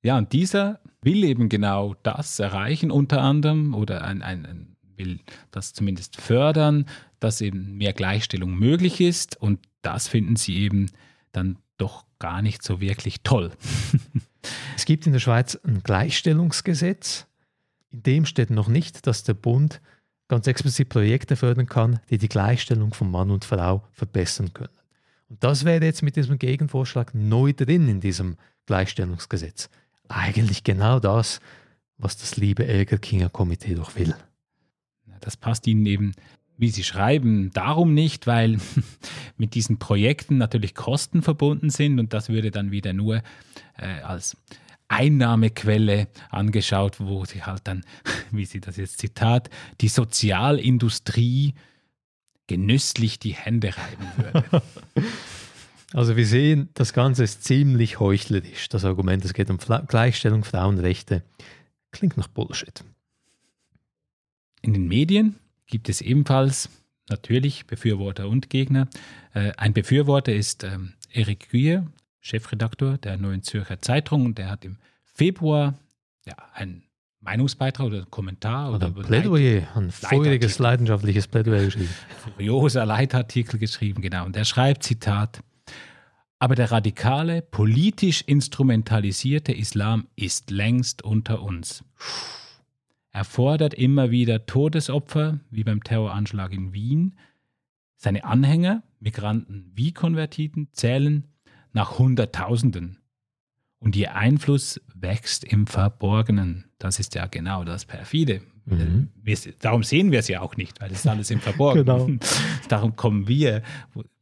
[0.02, 5.18] Ja, und dieser will eben genau das erreichen, unter anderem, oder ein, ein, ein will
[5.50, 6.86] das zumindest fördern,
[7.18, 9.40] dass eben mehr Gleichstellung möglich ist.
[9.40, 10.86] Und das finden sie eben
[11.32, 13.50] dann doch gar nicht so wirklich toll.
[14.76, 17.26] es gibt in der Schweiz ein Gleichstellungsgesetz.
[17.90, 19.80] In dem steht noch nicht, dass der Bund
[20.28, 24.68] ganz explizit Projekte fördern kann, die die Gleichstellung von Mann und Frau verbessern können.
[25.28, 29.68] Und das wäre jetzt mit diesem Gegenvorschlag neu drin in diesem Gleichstellungsgesetz.
[30.08, 31.40] Eigentlich genau das,
[31.98, 34.14] was das liebe Elgerkinger Komitee doch will.
[35.20, 36.12] Das passt ihnen eben,
[36.56, 38.58] wie sie schreiben, darum nicht, weil
[39.36, 43.22] mit diesen Projekten natürlich Kosten verbunden sind und das würde dann wieder nur
[43.78, 44.36] äh, als
[44.88, 47.84] Einnahmequelle angeschaut, wo sie halt dann,
[48.30, 51.54] wie sie das jetzt Zitat, die Sozialindustrie
[52.46, 54.62] genüsslich die Hände reiben würde.
[55.94, 58.68] Also wir sehen, das Ganze ist ziemlich heuchlerisch.
[58.68, 61.22] Das Argument, es geht um Gleichstellung, Frauenrechte,
[61.92, 62.84] klingt nach Bullshit.
[64.60, 65.36] In den Medien
[65.66, 66.68] gibt es ebenfalls
[67.08, 68.88] natürlich Befürworter und Gegner.
[69.32, 71.86] Äh, ein Befürworter ist ähm, Eric Güer,
[72.20, 75.74] Chefredakteur der Neuen Zürcher Zeitung, und der hat im Februar
[76.26, 76.84] ja, einen
[77.20, 81.94] Meinungsbeitrag oder Kommentar oder, oder Plädoyer, ein feuriges, leidenschaftliches Plädoyer geschrieben.
[82.22, 84.24] Furioser Leitartikel geschrieben, genau.
[84.24, 85.42] Und er schreibt, Zitat,
[86.38, 91.84] aber der radikale, politisch instrumentalisierte Islam ist längst unter uns.
[93.10, 97.18] Er fordert immer wieder Todesopfer, wie beim Terroranschlag in Wien.
[97.96, 101.24] Seine Anhänger, Migranten wie Konvertiten, zählen
[101.72, 102.98] nach Hunderttausenden.
[103.80, 106.64] Und ihr Einfluss wächst im Verborgenen.
[106.78, 108.42] Das ist ja genau das Perfide.
[108.66, 109.08] Mhm.
[109.60, 111.86] darum sehen wir es ja auch nicht, weil es ist alles im Verborgenen.
[112.18, 112.18] genau.
[112.68, 113.62] Darum kommen wir,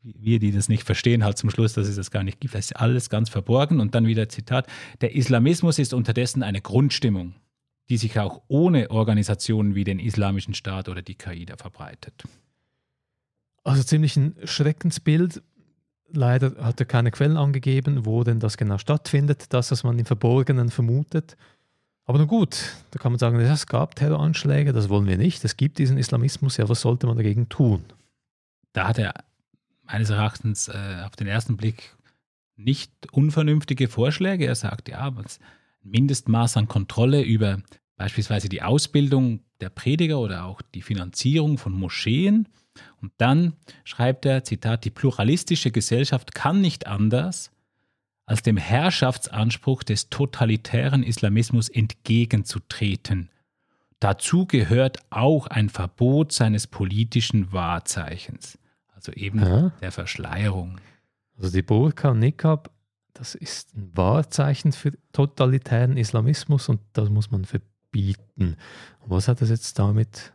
[0.04, 2.54] wir, die das nicht verstehen, halt zum Schluss, dass es das gar nicht gibt.
[2.54, 3.80] Das ist alles ganz verborgen.
[3.80, 4.68] Und dann wieder Zitat:
[5.00, 7.34] Der Islamismus ist unterdessen eine Grundstimmung
[7.88, 12.24] die sich auch ohne Organisationen wie den Islamischen Staat oder die Qaida verbreitet.
[13.64, 15.42] Also ziemlich ein Schreckensbild.
[16.12, 20.06] Leider hat er keine Quellen angegeben, wo denn das genau stattfindet, das, was man im
[20.06, 21.36] Verborgenen vermutet.
[22.04, 25.44] Aber nun gut, da kann man sagen, es gab Terroranschläge, das wollen wir nicht.
[25.44, 27.84] Es gibt diesen Islamismus, ja, was sollte man dagegen tun?
[28.72, 29.14] Da hat er
[29.82, 31.96] meines Erachtens äh, auf den ersten Blick
[32.54, 34.46] nicht unvernünftige Vorschläge.
[34.46, 35.40] Er sagt, ja, was,
[35.82, 37.60] Mindestmaß an Kontrolle über
[37.96, 42.48] beispielsweise die Ausbildung der Prediger oder auch die Finanzierung von Moscheen.
[43.00, 47.50] Und dann schreibt er, Zitat, die pluralistische Gesellschaft kann nicht anders,
[48.26, 53.30] als dem Herrschaftsanspruch des totalitären Islamismus entgegenzutreten.
[54.00, 58.58] Dazu gehört auch ein Verbot seines politischen Wahrzeichens,
[58.94, 59.72] also eben ja.
[59.80, 60.80] der Verschleierung.
[61.38, 62.70] Also die Burka und Nikab
[63.18, 68.56] das ist ein Wahrzeichen für totalitären Islamismus und das muss man verbieten.
[69.00, 70.32] Und was hat das jetzt damit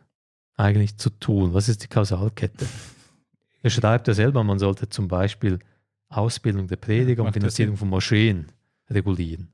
[0.56, 1.54] eigentlich zu tun?
[1.54, 2.66] Was ist die Kausalkette?
[3.64, 5.60] Er schreibt ja selber, man sollte zum Beispiel
[6.08, 8.50] Ausbildung der Prediger und Finanzierung von Moscheen
[8.90, 9.52] regulieren.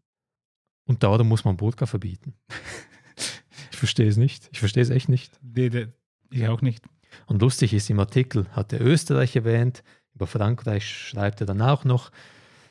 [0.87, 2.33] Und darum muss man Burka verbieten.
[3.71, 4.49] ich verstehe es nicht.
[4.51, 5.39] Ich verstehe es echt nicht.
[5.43, 5.89] Nee,
[6.31, 6.87] ich auch nicht.
[7.27, 9.85] Und lustig ist, im Artikel hat er Österreich erwähnt,
[10.15, 12.11] über Frankreich schreibt er dann auch noch,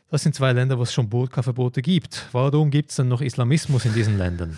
[0.10, 2.28] das sind zwei Länder, wo es schon Burka-Verbote gibt.
[2.32, 4.58] Warum gibt es dann noch Islamismus in diesen Ländern?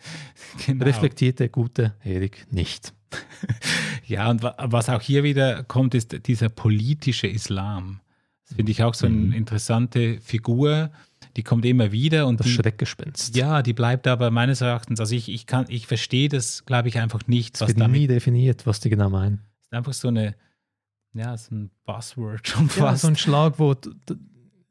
[0.66, 0.84] genau.
[0.84, 2.94] Reflektiert der gute Erik nicht.
[4.06, 8.00] ja, und was auch hier wieder kommt, ist dieser politische Islam.
[8.46, 9.32] Das finde ich auch so eine mhm.
[9.32, 10.90] interessante Figur.
[11.36, 13.36] Die kommt immer wieder und das die, Schreckgespenst.
[13.36, 15.00] Ja, die bleibt aber meines Erachtens.
[15.00, 17.60] Also ich, ich kann, ich verstehe das, glaube ich, einfach nicht.
[17.60, 19.40] Es wird damit, nie definiert, was die genau meinen.
[19.60, 20.36] Es ist einfach so eine,
[21.12, 22.78] ja, so ein Buzzword schon fast.
[22.78, 23.90] Ja, so ein Schlagwort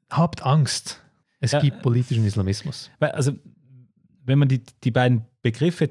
[0.10, 1.02] habt Angst.
[1.40, 2.90] Es ja, gibt politischen Islamismus.
[3.00, 3.34] Also,
[4.24, 5.90] wenn man die, die beiden Begriffe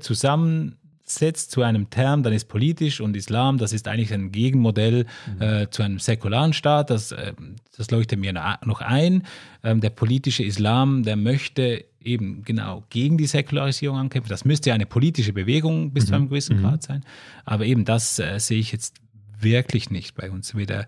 [1.14, 5.42] zusammensetzt zu einem Term, dann ist politisch und Islam, das ist eigentlich ein Gegenmodell mhm.
[5.42, 6.90] äh, zu einem säkularen Staat.
[6.90, 7.32] Das, äh,
[7.76, 9.22] das leuchtet mir noch ein.
[9.62, 14.28] Ähm, der politische Islam, der möchte eben genau gegen die Säkularisierung ankämpfen.
[14.28, 16.08] Das müsste ja eine politische Bewegung bis mhm.
[16.08, 16.62] zu einem gewissen mhm.
[16.62, 17.04] Grad sein.
[17.44, 18.96] Aber eben das äh, sehe ich jetzt
[19.40, 20.54] wirklich nicht bei uns.
[20.54, 20.86] Weder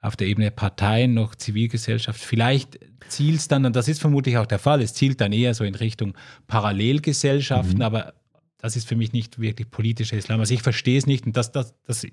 [0.00, 2.20] auf der Ebene Parteien noch Zivilgesellschaft.
[2.20, 5.54] Vielleicht zielt es dann, und das ist vermutlich auch der Fall, es zielt dann eher
[5.54, 6.14] so in Richtung
[6.48, 7.82] Parallelgesellschaften, mhm.
[7.82, 8.14] aber
[8.62, 10.38] das ist für mich nicht wirklich politischer Islam.
[10.38, 12.06] Also ich verstehe es nicht und das, das, das,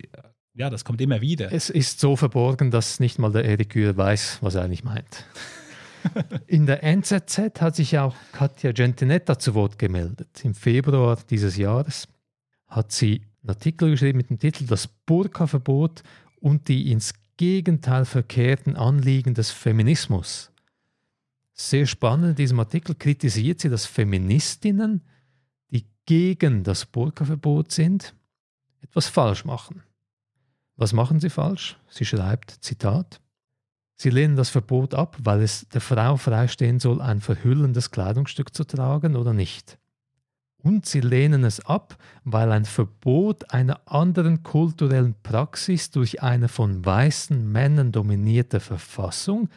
[0.55, 1.53] ja, das kommt immer wieder.
[1.53, 5.25] Es ist so verborgen, dass nicht mal der Erik Kühl weiß, was er eigentlich meint.
[6.47, 10.43] In der NZZ hat sich auch Katja Gentinetta zu Wort gemeldet.
[10.43, 12.07] Im Februar dieses Jahres
[12.67, 16.01] hat sie einen Artikel geschrieben mit dem Titel Das Burka-Verbot
[16.39, 20.51] und die ins Gegenteil verkehrten Anliegen des Feminismus.
[21.53, 25.03] Sehr spannend, in diesem Artikel kritisiert sie, dass Feministinnen,
[26.09, 28.15] gegen das Burka-Verbot sind,
[28.81, 29.83] etwas falsch machen.
[30.75, 31.77] Was machen sie falsch?
[31.87, 33.21] Sie schreibt, Zitat,
[33.93, 38.63] Sie lehnen das Verbot ab, weil es der Frau freistehen soll, ein verhüllendes Kleidungsstück zu
[38.63, 39.77] tragen oder nicht.
[40.63, 46.83] Und sie lehnen es ab, weil ein Verbot einer anderen kulturellen Praxis durch eine von
[46.83, 49.47] weißen Männern dominierte Verfassung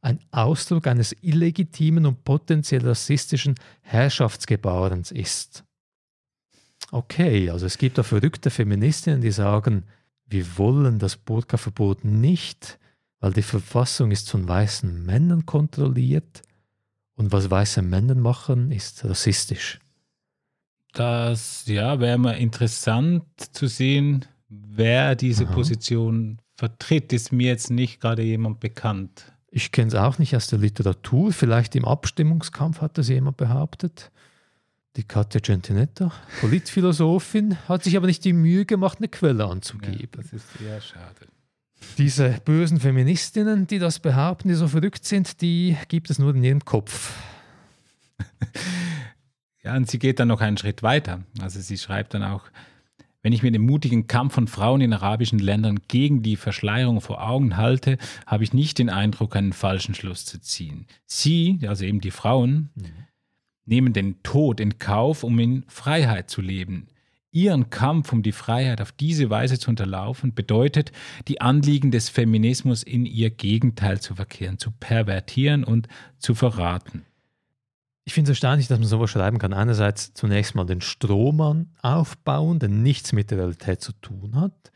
[0.00, 5.64] ein Ausdruck eines illegitimen und potenziell rassistischen Herrschaftsgebarens ist.
[6.92, 9.84] Okay, also es gibt da verrückte Feministinnen, die sagen,
[10.26, 12.78] wir wollen das Burka-Verbot nicht,
[13.18, 16.42] weil die Verfassung ist von weißen Männern kontrolliert
[17.14, 19.80] und was weiße Männer machen, ist rassistisch.
[20.92, 25.54] Das ja, wäre mal interessant zu sehen, wer diese Aha.
[25.54, 27.14] Position vertritt.
[27.14, 29.32] Ist mir jetzt nicht gerade jemand bekannt.
[29.50, 31.32] Ich kenne es auch nicht aus der Literatur.
[31.32, 34.10] Vielleicht im Abstimmungskampf hat das jemand behauptet.
[34.96, 39.98] Die Katja Gentinetta, Politphilosophin, hat sich aber nicht die Mühe gemacht, eine Quelle anzugeben.
[40.00, 41.28] Ja, das ist eher schade.
[41.96, 46.44] Diese bösen Feministinnen, die das behaupten, die so verrückt sind, die gibt es nur in
[46.44, 47.14] ihrem Kopf.
[49.64, 51.22] ja, und sie geht dann noch einen Schritt weiter.
[51.40, 52.44] Also sie schreibt dann auch,
[53.22, 57.26] wenn ich mir den mutigen Kampf von Frauen in arabischen Ländern gegen die Verschleierung vor
[57.26, 60.86] Augen halte, habe ich nicht den Eindruck, einen falschen Schluss zu ziehen.
[61.06, 62.84] Sie, also eben die Frauen, mhm.
[63.64, 66.88] Nehmen den Tod in Kauf, um in Freiheit zu leben.
[67.30, 70.92] Ihren Kampf um die Freiheit auf diese Weise zu unterlaufen, bedeutet,
[71.28, 77.06] die Anliegen des Feminismus in ihr Gegenteil zu verkehren, zu pervertieren und zu verraten.
[78.04, 79.52] Ich finde es erstaunlich, dass man sowas schreiben kann.
[79.52, 84.72] Einerseits zunächst mal den Strohmann aufbauen, der nichts mit der Realität zu tun hat,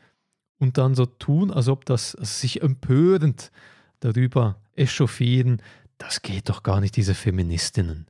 [0.59, 3.51] und dann so tun, als ob das also sich empörend
[3.99, 5.61] darüber echauffieren,
[5.97, 8.07] das geht doch gar nicht, diese Feministinnen.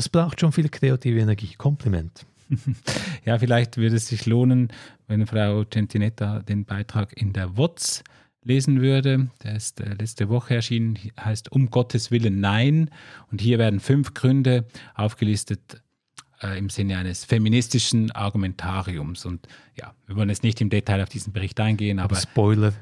[0.00, 1.52] Das braucht schon viel kreative Energie.
[1.58, 2.24] Kompliment.
[3.26, 4.68] ja, vielleicht würde es sich lohnen,
[5.08, 8.02] wenn Frau Centinetta den Beitrag in der WOTS
[8.42, 9.28] lesen würde.
[9.44, 12.88] Der ist äh, letzte Woche erschienen, heißt Um Gottes Willen Nein.
[13.30, 15.82] Und hier werden fünf Gründe aufgelistet
[16.42, 19.26] äh, im Sinne eines feministischen Argumentariums.
[19.26, 22.16] Und ja, wir wollen jetzt nicht im Detail auf diesen Bericht eingehen, aber.
[22.16, 22.72] aber Spoiler: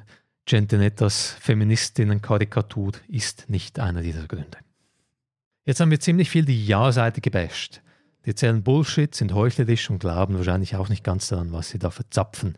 [0.47, 4.59] Gentinettas Feministinnen-Karikatur ist nicht einer dieser Gründe.
[5.69, 7.83] Jetzt haben wir ziemlich viel die Ja-Seite gebasht.
[8.25, 11.91] Die erzählen Bullshit, sind heuchlerisch und glauben wahrscheinlich auch nicht ganz daran, was sie da
[11.91, 12.57] verzapfen.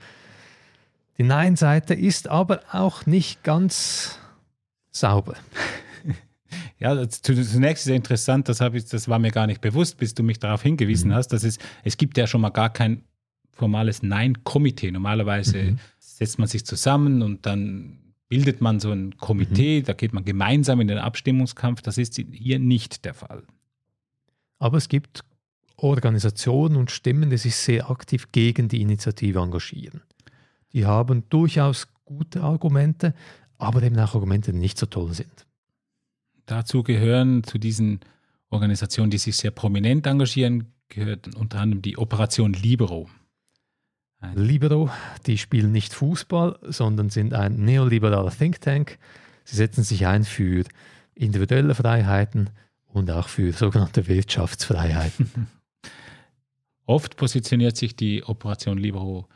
[1.19, 4.21] Die Nein-Seite ist aber auch nicht ganz
[4.93, 5.35] sauber.
[6.81, 10.39] Ja, zunächst ist interessant, das, ich, das war mir gar nicht bewusst, bis du mich
[10.39, 11.15] darauf hingewiesen mhm.
[11.15, 13.05] hast, dass es, es gibt ja schon mal gar kein
[13.53, 14.91] formales Nein-Komitee.
[14.91, 15.79] Normalerweise mhm.
[15.99, 19.85] setzt man sich zusammen und dann bildet man so ein Komitee, mhm.
[19.85, 21.83] da geht man gemeinsam in den Abstimmungskampf.
[21.83, 23.43] Das ist hier nicht der Fall.
[24.59, 25.25] Aber es gibt
[25.77, 30.03] Organisationen und Stimmen, die sich sehr aktiv gegen die Initiative engagieren.
[30.73, 33.15] Die haben durchaus gute Argumente,
[33.59, 35.47] aber eben auch Argumente, die nicht so toll sind.
[36.47, 37.99] Dazu gehören zu diesen
[38.49, 43.09] Organisationen, die sich sehr prominent engagieren, gehört unter anderem die Operation Libero.
[44.21, 44.91] Ein Libero,
[45.27, 48.99] die spielen nicht Fußball, sondern sind ein neoliberaler Think Tank.
[49.45, 50.65] Sie setzen sich ein für
[51.15, 52.51] individuelle Freiheiten
[52.87, 55.49] und auch für sogenannte Wirtschaftsfreiheiten.
[56.87, 59.27] Oft positioniert sich die Operation Libero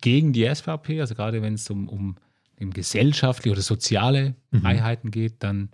[0.00, 2.16] gegen die SVP, also gerade wenn es um, um,
[2.58, 4.60] um gesellschaftliche oder soziale mhm.
[4.62, 5.70] Freiheiten geht, dann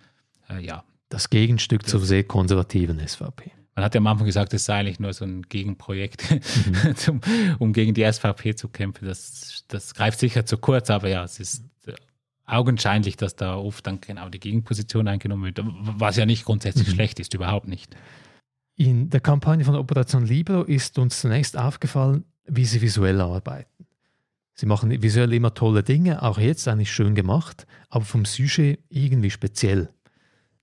[0.49, 0.85] äh, ja.
[1.11, 3.53] Das Gegenstück zur sehr konservativen SVP.
[3.75, 6.95] Man hat ja am Anfang gesagt, es sei eigentlich nur so ein Gegenprojekt, mhm.
[6.97, 7.21] zum,
[7.59, 9.07] um gegen die SVP zu kämpfen.
[9.07, 11.95] Das, das greift sicher zu kurz, aber ja, es ist äh,
[12.45, 16.93] augenscheinlich, dass da oft dann genau die Gegenposition eingenommen wird, was ja nicht grundsätzlich mhm.
[16.93, 17.97] schlecht ist, überhaupt nicht.
[18.77, 23.87] In der Kampagne von Operation Libero ist uns zunächst aufgefallen, wie sie visuell arbeiten.
[24.55, 29.31] Sie machen visuell immer tolle Dinge, auch jetzt eigentlich schön gemacht, aber vom Sujet irgendwie
[29.31, 29.89] speziell.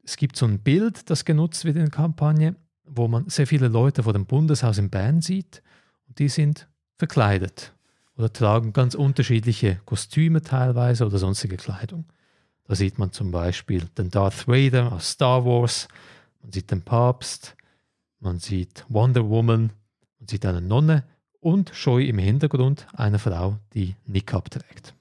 [0.03, 2.55] Es gibt so ein Bild, das genutzt wird in der Kampagne,
[2.91, 5.61] wo man sehr viele Leute vor dem Bundeshaus in Bern sieht
[6.07, 7.73] und die sind verkleidet
[8.17, 12.05] oder tragen ganz unterschiedliche Kostüme teilweise oder sonstige Kleidung.
[12.65, 15.87] Da sieht man zum Beispiel den Darth Vader aus Star Wars,
[16.41, 17.55] man sieht den Papst,
[18.19, 19.71] man sieht Wonder Woman,
[20.19, 21.03] man sieht eine Nonne
[21.39, 24.93] und scheu im Hintergrund eine Frau, die Niqab trägt.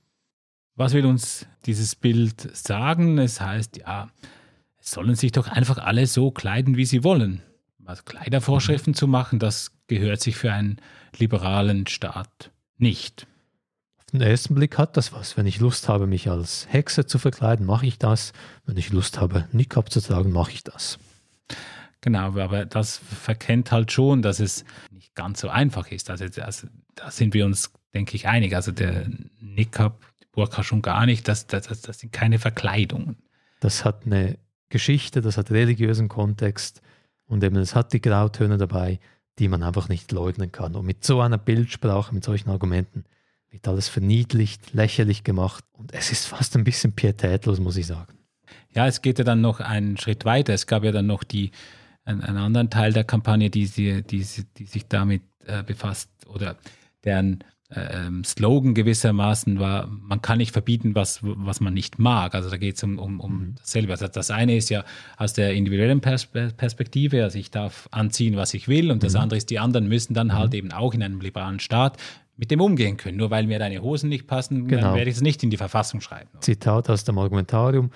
[0.76, 3.18] Was will uns dieses Bild sagen?
[3.18, 4.08] Es heißt, ja,
[4.80, 7.42] es sollen sich doch einfach alle so kleiden, wie sie wollen.
[7.88, 10.76] Was Kleidervorschriften zu machen, das gehört sich für einen
[11.16, 13.26] liberalen Staat nicht.
[13.96, 15.38] Auf den ersten Blick hat das was.
[15.38, 18.34] Wenn ich Lust habe, mich als Hexe zu verkleiden, mache ich das.
[18.66, 20.98] Wenn ich Lust habe, Niqab zu tragen, mache ich das.
[22.02, 26.10] Genau, aber das verkennt halt schon, dass es nicht ganz so einfach ist.
[26.10, 28.54] Also, also da sind wir uns, denke ich, einig.
[28.54, 29.08] Also der
[29.40, 33.16] Niqab, die Burka schon gar nicht, das, das, das sind keine Verkleidungen.
[33.60, 36.82] Das hat eine Geschichte, das hat religiösen Kontext
[37.28, 38.98] und eben es hat die Grautöne dabei,
[39.38, 40.74] die man einfach nicht leugnen kann.
[40.74, 43.04] Und mit so einer Bildsprache, mit solchen Argumenten
[43.50, 48.14] wird alles verniedlicht, lächerlich gemacht und es ist fast ein bisschen pietätlos, muss ich sagen.
[48.74, 50.52] Ja, es geht ja dann noch einen Schritt weiter.
[50.52, 51.50] Es gab ja dann noch die
[52.04, 56.56] einen, einen anderen Teil der Kampagne, die, sie, die, die sich damit äh, befasst oder
[57.04, 62.34] deren ähm, Slogan gewissermaßen war, man kann nicht verbieten, was, was man nicht mag.
[62.34, 63.54] Also da geht es um, um, um mhm.
[63.56, 63.92] dasselbe.
[63.92, 64.84] Also das eine ist ja
[65.16, 69.20] aus der individuellen Pers Perspektive, also ich darf anziehen, was ich will, und das mhm.
[69.20, 70.58] andere ist, die anderen müssen dann halt mhm.
[70.58, 71.98] eben auch in einem liberalen Staat
[72.36, 73.18] mit dem umgehen können.
[73.18, 74.82] Nur weil mir deine Hosen nicht passen, genau.
[74.82, 76.30] dann werde ich es nicht in die Verfassung schreiben.
[76.40, 77.90] Zitat aus dem Argumentarium.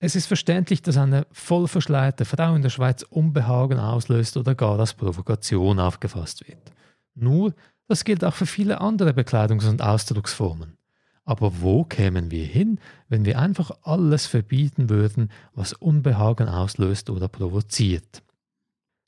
[0.00, 4.94] Es ist verständlich, dass eine vollverschleierte Frau in der Schweiz Unbehagen auslöst oder gar als
[4.94, 6.72] Provokation aufgefasst wird.
[7.16, 7.52] Nur,
[7.88, 10.76] das gilt auch für viele andere Bekleidungs- und Ausdrucksformen.
[11.24, 17.28] Aber wo kämen wir hin, wenn wir einfach alles verbieten würden, was Unbehagen auslöst oder
[17.28, 18.22] provoziert?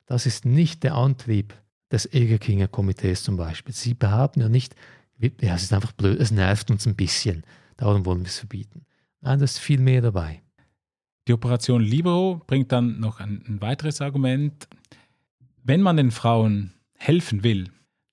[0.07, 1.55] Das ist nicht der Antrieb
[1.91, 3.75] des Egerkinger Komitees zum Beispiel.
[3.75, 4.75] Sie behaupten ja nicht,
[5.19, 7.45] ja, es ist einfach blöd, es nervt uns ein bisschen,
[7.77, 8.85] darum wollen wir es verbieten.
[9.21, 10.43] Nein, da ist viel mehr dabei.
[11.29, 14.69] Die Operation Libero bringt dann noch ein, ein weiteres Argument.
[15.63, 17.71] Wenn man den Frauen helfen will,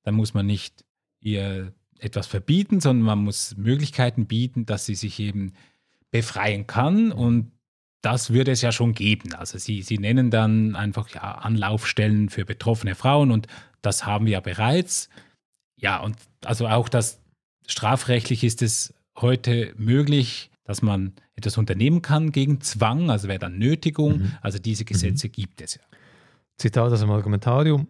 [0.07, 0.85] dann muss man nicht
[1.19, 5.51] ihr etwas verbieten, sondern man muss Möglichkeiten bieten, dass sie sich eben
[6.11, 7.11] befreien kann.
[7.11, 7.51] Und
[8.01, 9.33] das würde es ja schon geben.
[9.33, 13.47] Also sie, sie nennen dann einfach ja, Anlaufstellen für betroffene Frauen und
[13.81, 15.09] das haben wir ja bereits.
[15.75, 16.15] Ja, und
[16.45, 17.21] also auch das
[17.67, 23.57] strafrechtlich ist es heute möglich, dass man etwas unternehmen kann gegen Zwang, also wäre dann
[23.57, 24.19] Nötigung.
[24.19, 24.37] Mhm.
[24.39, 25.31] Also diese Gesetze mhm.
[25.33, 25.81] gibt es ja.
[26.57, 27.87] Zitat aus dem Argumentarium.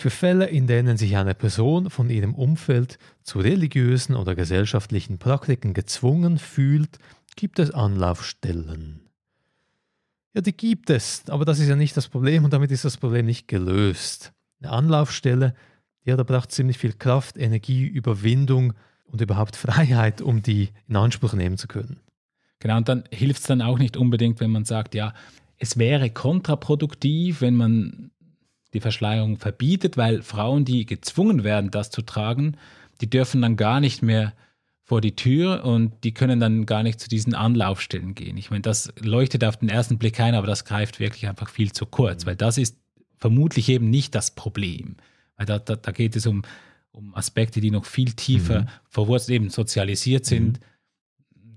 [0.00, 5.74] Für Fälle, in denen sich eine Person von ihrem Umfeld zu religiösen oder gesellschaftlichen Praktiken
[5.74, 7.00] gezwungen fühlt,
[7.34, 9.00] gibt es Anlaufstellen.
[10.34, 12.96] Ja, die gibt es, aber das ist ja nicht das Problem und damit ist das
[12.96, 14.32] Problem nicht gelöst.
[14.60, 15.56] Eine Anlaufstelle,
[16.04, 18.74] ja, da braucht ziemlich viel Kraft, Energie, Überwindung
[19.06, 21.98] und überhaupt Freiheit, um die in Anspruch nehmen zu können.
[22.60, 25.12] Genau, und dann hilft es dann auch nicht unbedingt, wenn man sagt, ja,
[25.56, 28.12] es wäre kontraproduktiv, wenn man
[28.74, 32.56] die Verschleierung verbietet, weil Frauen, die gezwungen werden, das zu tragen,
[33.00, 34.34] die dürfen dann gar nicht mehr
[34.82, 38.36] vor die Tür und die können dann gar nicht zu diesen Anlaufstellen gehen.
[38.36, 41.72] Ich meine, das leuchtet auf den ersten Blick ein, aber das greift wirklich einfach viel
[41.72, 42.76] zu kurz, weil das ist
[43.16, 44.96] vermutlich eben nicht das Problem.
[45.36, 46.42] Weil da, da, da geht es um
[46.98, 48.68] um Aspekte, die noch viel tiefer mhm.
[48.88, 50.58] verwurzelt, eben sozialisiert sind.
[50.58, 50.64] Mhm.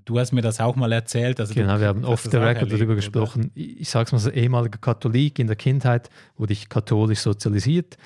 [0.05, 1.39] Du hast mir das auch mal erzählt.
[1.39, 3.51] Also genau, wir haben oft the record darüber gesprochen.
[3.55, 7.97] Ich, ich sage es mal, als ehemaliger Katholik in der Kindheit wurde ich katholisch sozialisiert.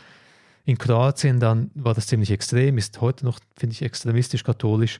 [0.66, 5.00] In Kroatien dann war das ziemlich extrem, ist heute noch, finde ich, extremistisch katholisch.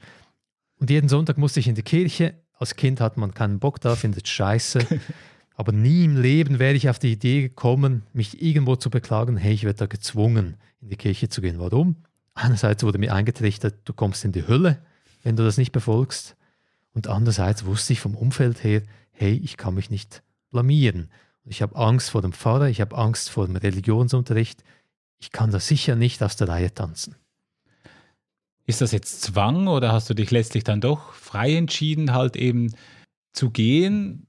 [0.80, 2.36] Und jeden Sonntag musste ich in die Kirche.
[2.58, 4.80] Als Kind hat man keinen Bock da, findet scheiße.
[5.56, 9.54] Aber nie im Leben wäre ich auf die Idee gekommen, mich irgendwo zu beklagen, hey,
[9.54, 11.60] ich werde da gezwungen, in die Kirche zu gehen.
[11.60, 11.96] Warum?
[12.36, 14.80] einerseits wurde mir eingetrichtert, du kommst in die Hölle,
[15.24, 16.36] wenn du das nicht befolgst.
[16.96, 18.82] Und andererseits wusste ich vom Umfeld her,
[19.12, 21.10] hey, ich kann mich nicht blamieren.
[21.44, 24.64] ich habe Angst vor dem Pfarrer, ich habe Angst vor dem Religionsunterricht.
[25.20, 27.16] Ich kann da sicher nicht aus der Reihe tanzen.
[28.66, 32.74] Ist das jetzt Zwang oder hast du dich letztlich dann doch frei entschieden, halt eben
[33.34, 34.26] zu gehen?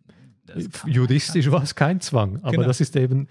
[0.84, 2.66] Juristisch war es kein Zwang, aber genau.
[2.66, 3.28] das ist eben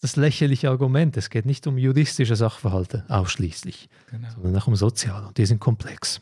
[0.00, 1.16] das lächerliche Argument.
[1.16, 4.28] Es geht nicht um juristische Sachverhalte ausschließlich, genau.
[4.30, 5.28] sondern auch um soziale.
[5.28, 6.20] Und die sind komplex.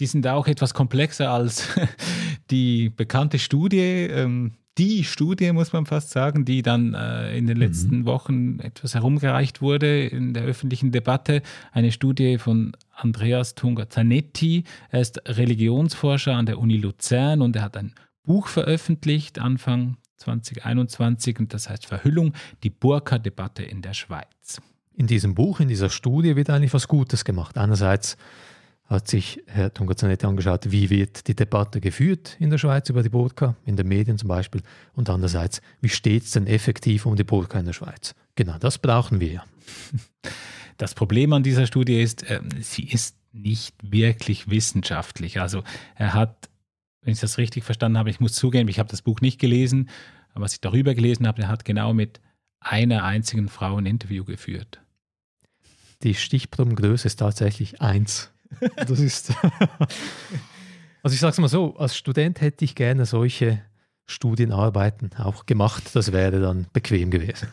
[0.00, 1.68] Die sind auch etwas komplexer als
[2.50, 7.56] die bekannte Studie, ähm, die Studie, muss man fast sagen, die dann äh, in den
[7.56, 8.06] letzten mhm.
[8.06, 11.42] Wochen etwas herumgereicht wurde in der öffentlichen Debatte.
[11.70, 14.64] Eine Studie von Andreas Tunga Zanetti.
[14.90, 21.38] Er ist Religionsforscher an der Uni Luzern und er hat ein Buch veröffentlicht Anfang 2021
[21.38, 22.32] und das heißt Verhüllung,
[22.64, 24.60] die Burka-Debatte in der Schweiz.
[24.96, 27.58] In diesem Buch, in dieser Studie wird eigentlich was Gutes gemacht.
[27.58, 28.16] Einerseits
[28.86, 33.08] hat sich Herr Tongazanetti angeschaut, wie wird die Debatte geführt in der Schweiz über die
[33.08, 34.62] Burka, in den Medien zum Beispiel,
[34.94, 38.14] und andererseits, wie steht es denn effektiv um die Burka in der Schweiz?
[38.34, 39.42] Genau, das brauchen wir.
[40.76, 45.40] Das Problem an dieser Studie ist, äh, sie ist nicht wirklich wissenschaftlich.
[45.40, 45.62] Also
[45.94, 46.50] er hat,
[47.02, 49.88] wenn ich das richtig verstanden habe, ich muss zugeben, ich habe das Buch nicht gelesen,
[50.32, 52.20] aber was ich darüber gelesen habe, er hat genau mit
[52.58, 54.80] einer einzigen Frau ein Interview geführt.
[56.02, 58.33] Die Stichprobengröße ist tatsächlich eins.
[58.76, 59.32] Das ist.
[61.02, 63.62] also ich sage es mal so, als Student hätte ich gerne solche
[64.06, 65.84] Studienarbeiten auch gemacht.
[65.94, 67.48] Das wäre dann bequem gewesen.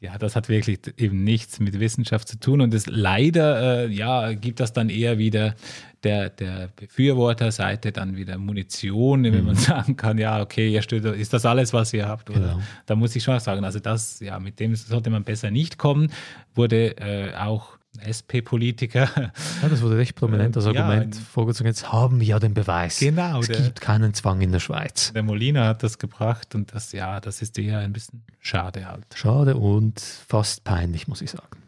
[0.00, 4.32] Ja, das hat wirklich eben nichts mit Wissenschaft zu tun und es leider, äh, ja,
[4.32, 5.56] gibt das dann eher wieder
[6.04, 9.46] der, der Befürworterseite dann wieder Munition, wenn mhm.
[9.46, 12.30] man sagen kann, ja, okay, ihr steht, ist das alles, was ihr habt?
[12.30, 12.60] Oder genau.
[12.86, 16.12] da muss ich schon sagen, also das, ja, mit dem sollte man besser nicht kommen,
[16.54, 19.32] wurde äh, auch SP-Politiker.
[19.62, 21.68] Ja, das wurde recht prominent als Argument ja, vorgezogen.
[21.68, 22.98] Jetzt haben wir ja den Beweis.
[22.98, 23.40] Genau.
[23.40, 25.12] Es der, gibt keinen Zwang in der Schweiz.
[25.12, 29.06] Der Molina hat das gebracht und das, ja, das ist eher ein bisschen schade halt.
[29.14, 31.62] Schade und fast peinlich, muss ich sagen.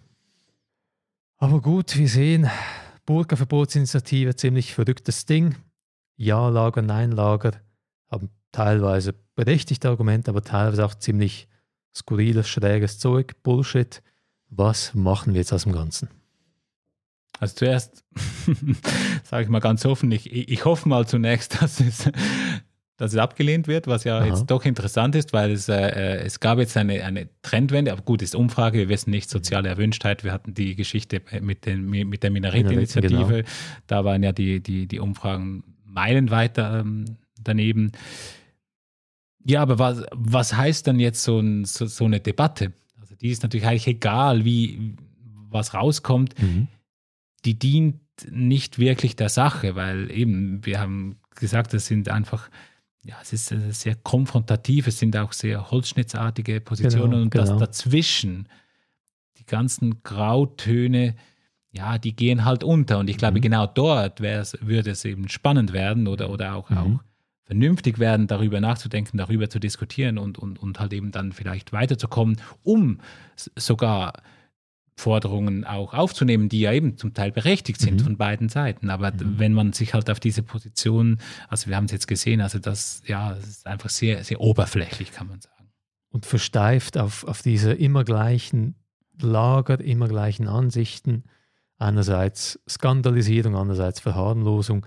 [1.39, 2.51] Aber gut, wir sehen,
[3.07, 5.57] Burka-Verbotsinitiative, ziemlich verrücktes Ding.
[6.17, 7.53] Ja-Lager, Nein-Lager
[8.11, 11.49] haben teilweise berechtigte Argumente, aber teilweise auch ziemlich
[11.95, 14.03] skurriles, schräges Zeug, Bullshit.
[14.49, 16.09] Was machen wir jetzt aus dem Ganzen?
[17.41, 18.05] Also zuerst
[19.25, 22.11] sage ich mal ganz offen, ich, ich hoffe mal zunächst, dass es,
[22.97, 24.27] dass es abgelehnt wird, was ja Aha.
[24.27, 28.21] jetzt doch interessant ist, weil es, äh, es gab jetzt eine, eine Trendwende, aber gut,
[28.21, 32.31] ist Umfrage, wir wissen nicht, soziale Erwünschtheit, wir hatten die Geschichte mit, den, mit der
[32.31, 33.49] Minarett-Initiative, genau.
[33.87, 37.93] da waren ja die, die, die Umfragen meilenweit ähm, daneben.
[39.47, 42.75] Ja, aber was, was heißt dann jetzt so, ein, so, so eine Debatte?
[43.21, 44.95] die ist natürlich eigentlich egal, wie
[45.51, 46.69] was rauskommt, mhm.
[47.45, 52.51] Die dient nicht wirklich der Sache, weil eben, wir haben gesagt, das sind einfach,
[53.03, 53.49] ja, es ist
[53.81, 57.45] sehr konfrontativ, es sind auch sehr holzschnittartige Positionen genau, und genau.
[57.47, 58.49] das dazwischen,
[59.39, 61.17] die ganzen Grautöne,
[61.73, 62.99] ja, die gehen halt unter.
[62.99, 63.43] Und ich glaube, mhm.
[63.43, 66.77] genau dort würde es eben spannend werden oder, oder auch, mhm.
[66.77, 67.01] auch
[67.45, 72.41] vernünftig werden, darüber nachzudenken, darüber zu diskutieren und, und, und halt eben dann vielleicht weiterzukommen,
[72.63, 73.01] um
[73.57, 74.13] sogar
[75.01, 78.05] Forderungen auch aufzunehmen, die ja eben zum Teil berechtigt sind mhm.
[78.05, 78.91] von beiden Seiten.
[78.91, 79.39] Aber mhm.
[79.39, 83.03] wenn man sich halt auf diese Position, also wir haben es jetzt gesehen, also das,
[83.07, 85.69] ja, das ist einfach sehr, sehr oberflächlich, kann man sagen.
[86.11, 88.77] Und versteift auf, auf diese immer gleichen
[89.21, 91.25] Lager, immer gleichen Ansichten.
[91.79, 94.87] Einerseits Skandalisierung, andererseits Verharmlosung.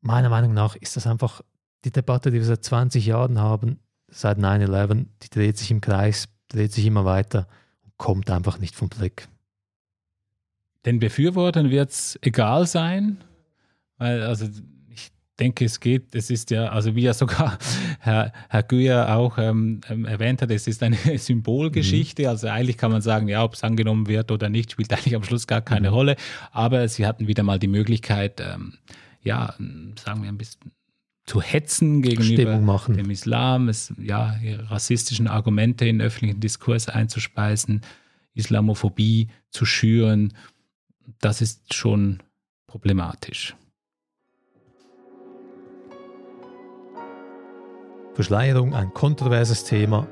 [0.00, 1.42] Meiner Meinung nach ist das einfach
[1.84, 6.28] die Debatte, die wir seit 20 Jahren haben, seit 9-11, die dreht sich im Kreis,
[6.48, 7.46] dreht sich immer weiter
[7.96, 9.28] kommt einfach nicht vom Blick.
[10.84, 13.18] Den Befürwortern wird es egal sein,
[13.98, 14.48] weil also
[14.88, 17.58] ich denke, es geht, es ist ja, also wie ja sogar
[18.00, 22.28] Herr, Herr Güher auch ähm, ähm erwähnt hat, es ist eine Symbolgeschichte, mhm.
[22.28, 25.24] also eigentlich kann man sagen, ja, ob es angenommen wird oder nicht, spielt eigentlich am
[25.24, 25.94] Schluss gar keine mhm.
[25.94, 26.16] Rolle,
[26.52, 28.74] aber sie hatten wieder mal die Möglichkeit, ähm,
[29.22, 30.70] ja, sagen wir ein bisschen
[31.26, 34.36] zu hetzen gegenüber dem Islam, es, ja,
[34.68, 37.82] rassistischen Argumente in öffentlichen Diskurs einzuspeisen,
[38.34, 40.32] Islamophobie zu schüren,
[41.20, 42.22] das ist schon
[42.66, 43.56] problematisch.
[48.14, 50.06] Verschleierung ein kontroverses Thema.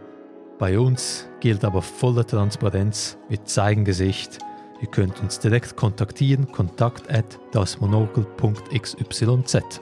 [0.58, 3.16] Bei uns gilt aber volle Transparenz.
[3.28, 4.38] Wir zeigen Gesicht.
[4.82, 6.50] Ihr könnt uns direkt kontaktieren.
[6.52, 9.80] Kontakt at dasmonokel.xyz.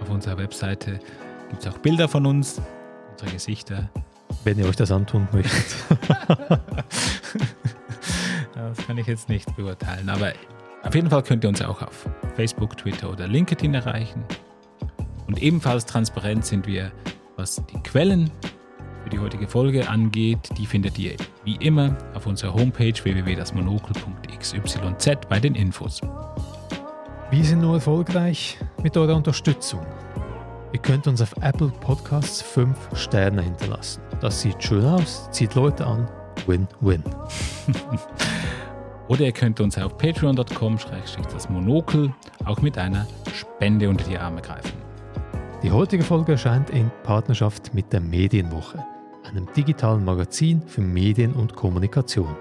[0.00, 1.00] Auf unserer Webseite
[1.50, 2.60] gibt es auch Bilder von uns,
[3.12, 3.90] unsere Gesichter.
[4.44, 5.76] Wenn ihr euch das antun möchtet.
[8.54, 10.32] das kann ich jetzt nicht beurteilen, aber
[10.82, 14.24] auf jeden Fall könnt ihr uns auch auf Facebook, Twitter oder LinkedIn erreichen.
[15.26, 16.92] Und ebenfalls transparent sind wir,
[17.36, 18.30] was die Quellen
[19.02, 20.50] für die heutige Folge angeht.
[20.58, 24.78] Die findet ihr wie immer auf unserer Homepage www.dasmonokel.xyz
[25.28, 26.00] bei den Infos.
[27.34, 29.80] Wir sind nur erfolgreich mit eurer Unterstützung.
[30.72, 34.00] Ihr könnt uns auf Apple Podcasts 5 Sterne hinterlassen.
[34.20, 36.08] Das sieht schön aus, zieht Leute an.
[36.46, 37.02] Win-win.
[39.08, 40.78] Oder ihr könnt uns auf patreon.com
[41.32, 42.14] das Monokel
[42.44, 44.78] auch mit einer Spende unter die Arme greifen.
[45.64, 48.78] Die heutige Folge erscheint in Partnerschaft mit der Medienwoche,
[49.28, 52.36] einem digitalen Magazin für Medien und Kommunikation.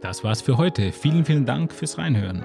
[0.00, 0.90] Das war's für heute.
[0.90, 2.44] Vielen, vielen Dank fürs Reinhören.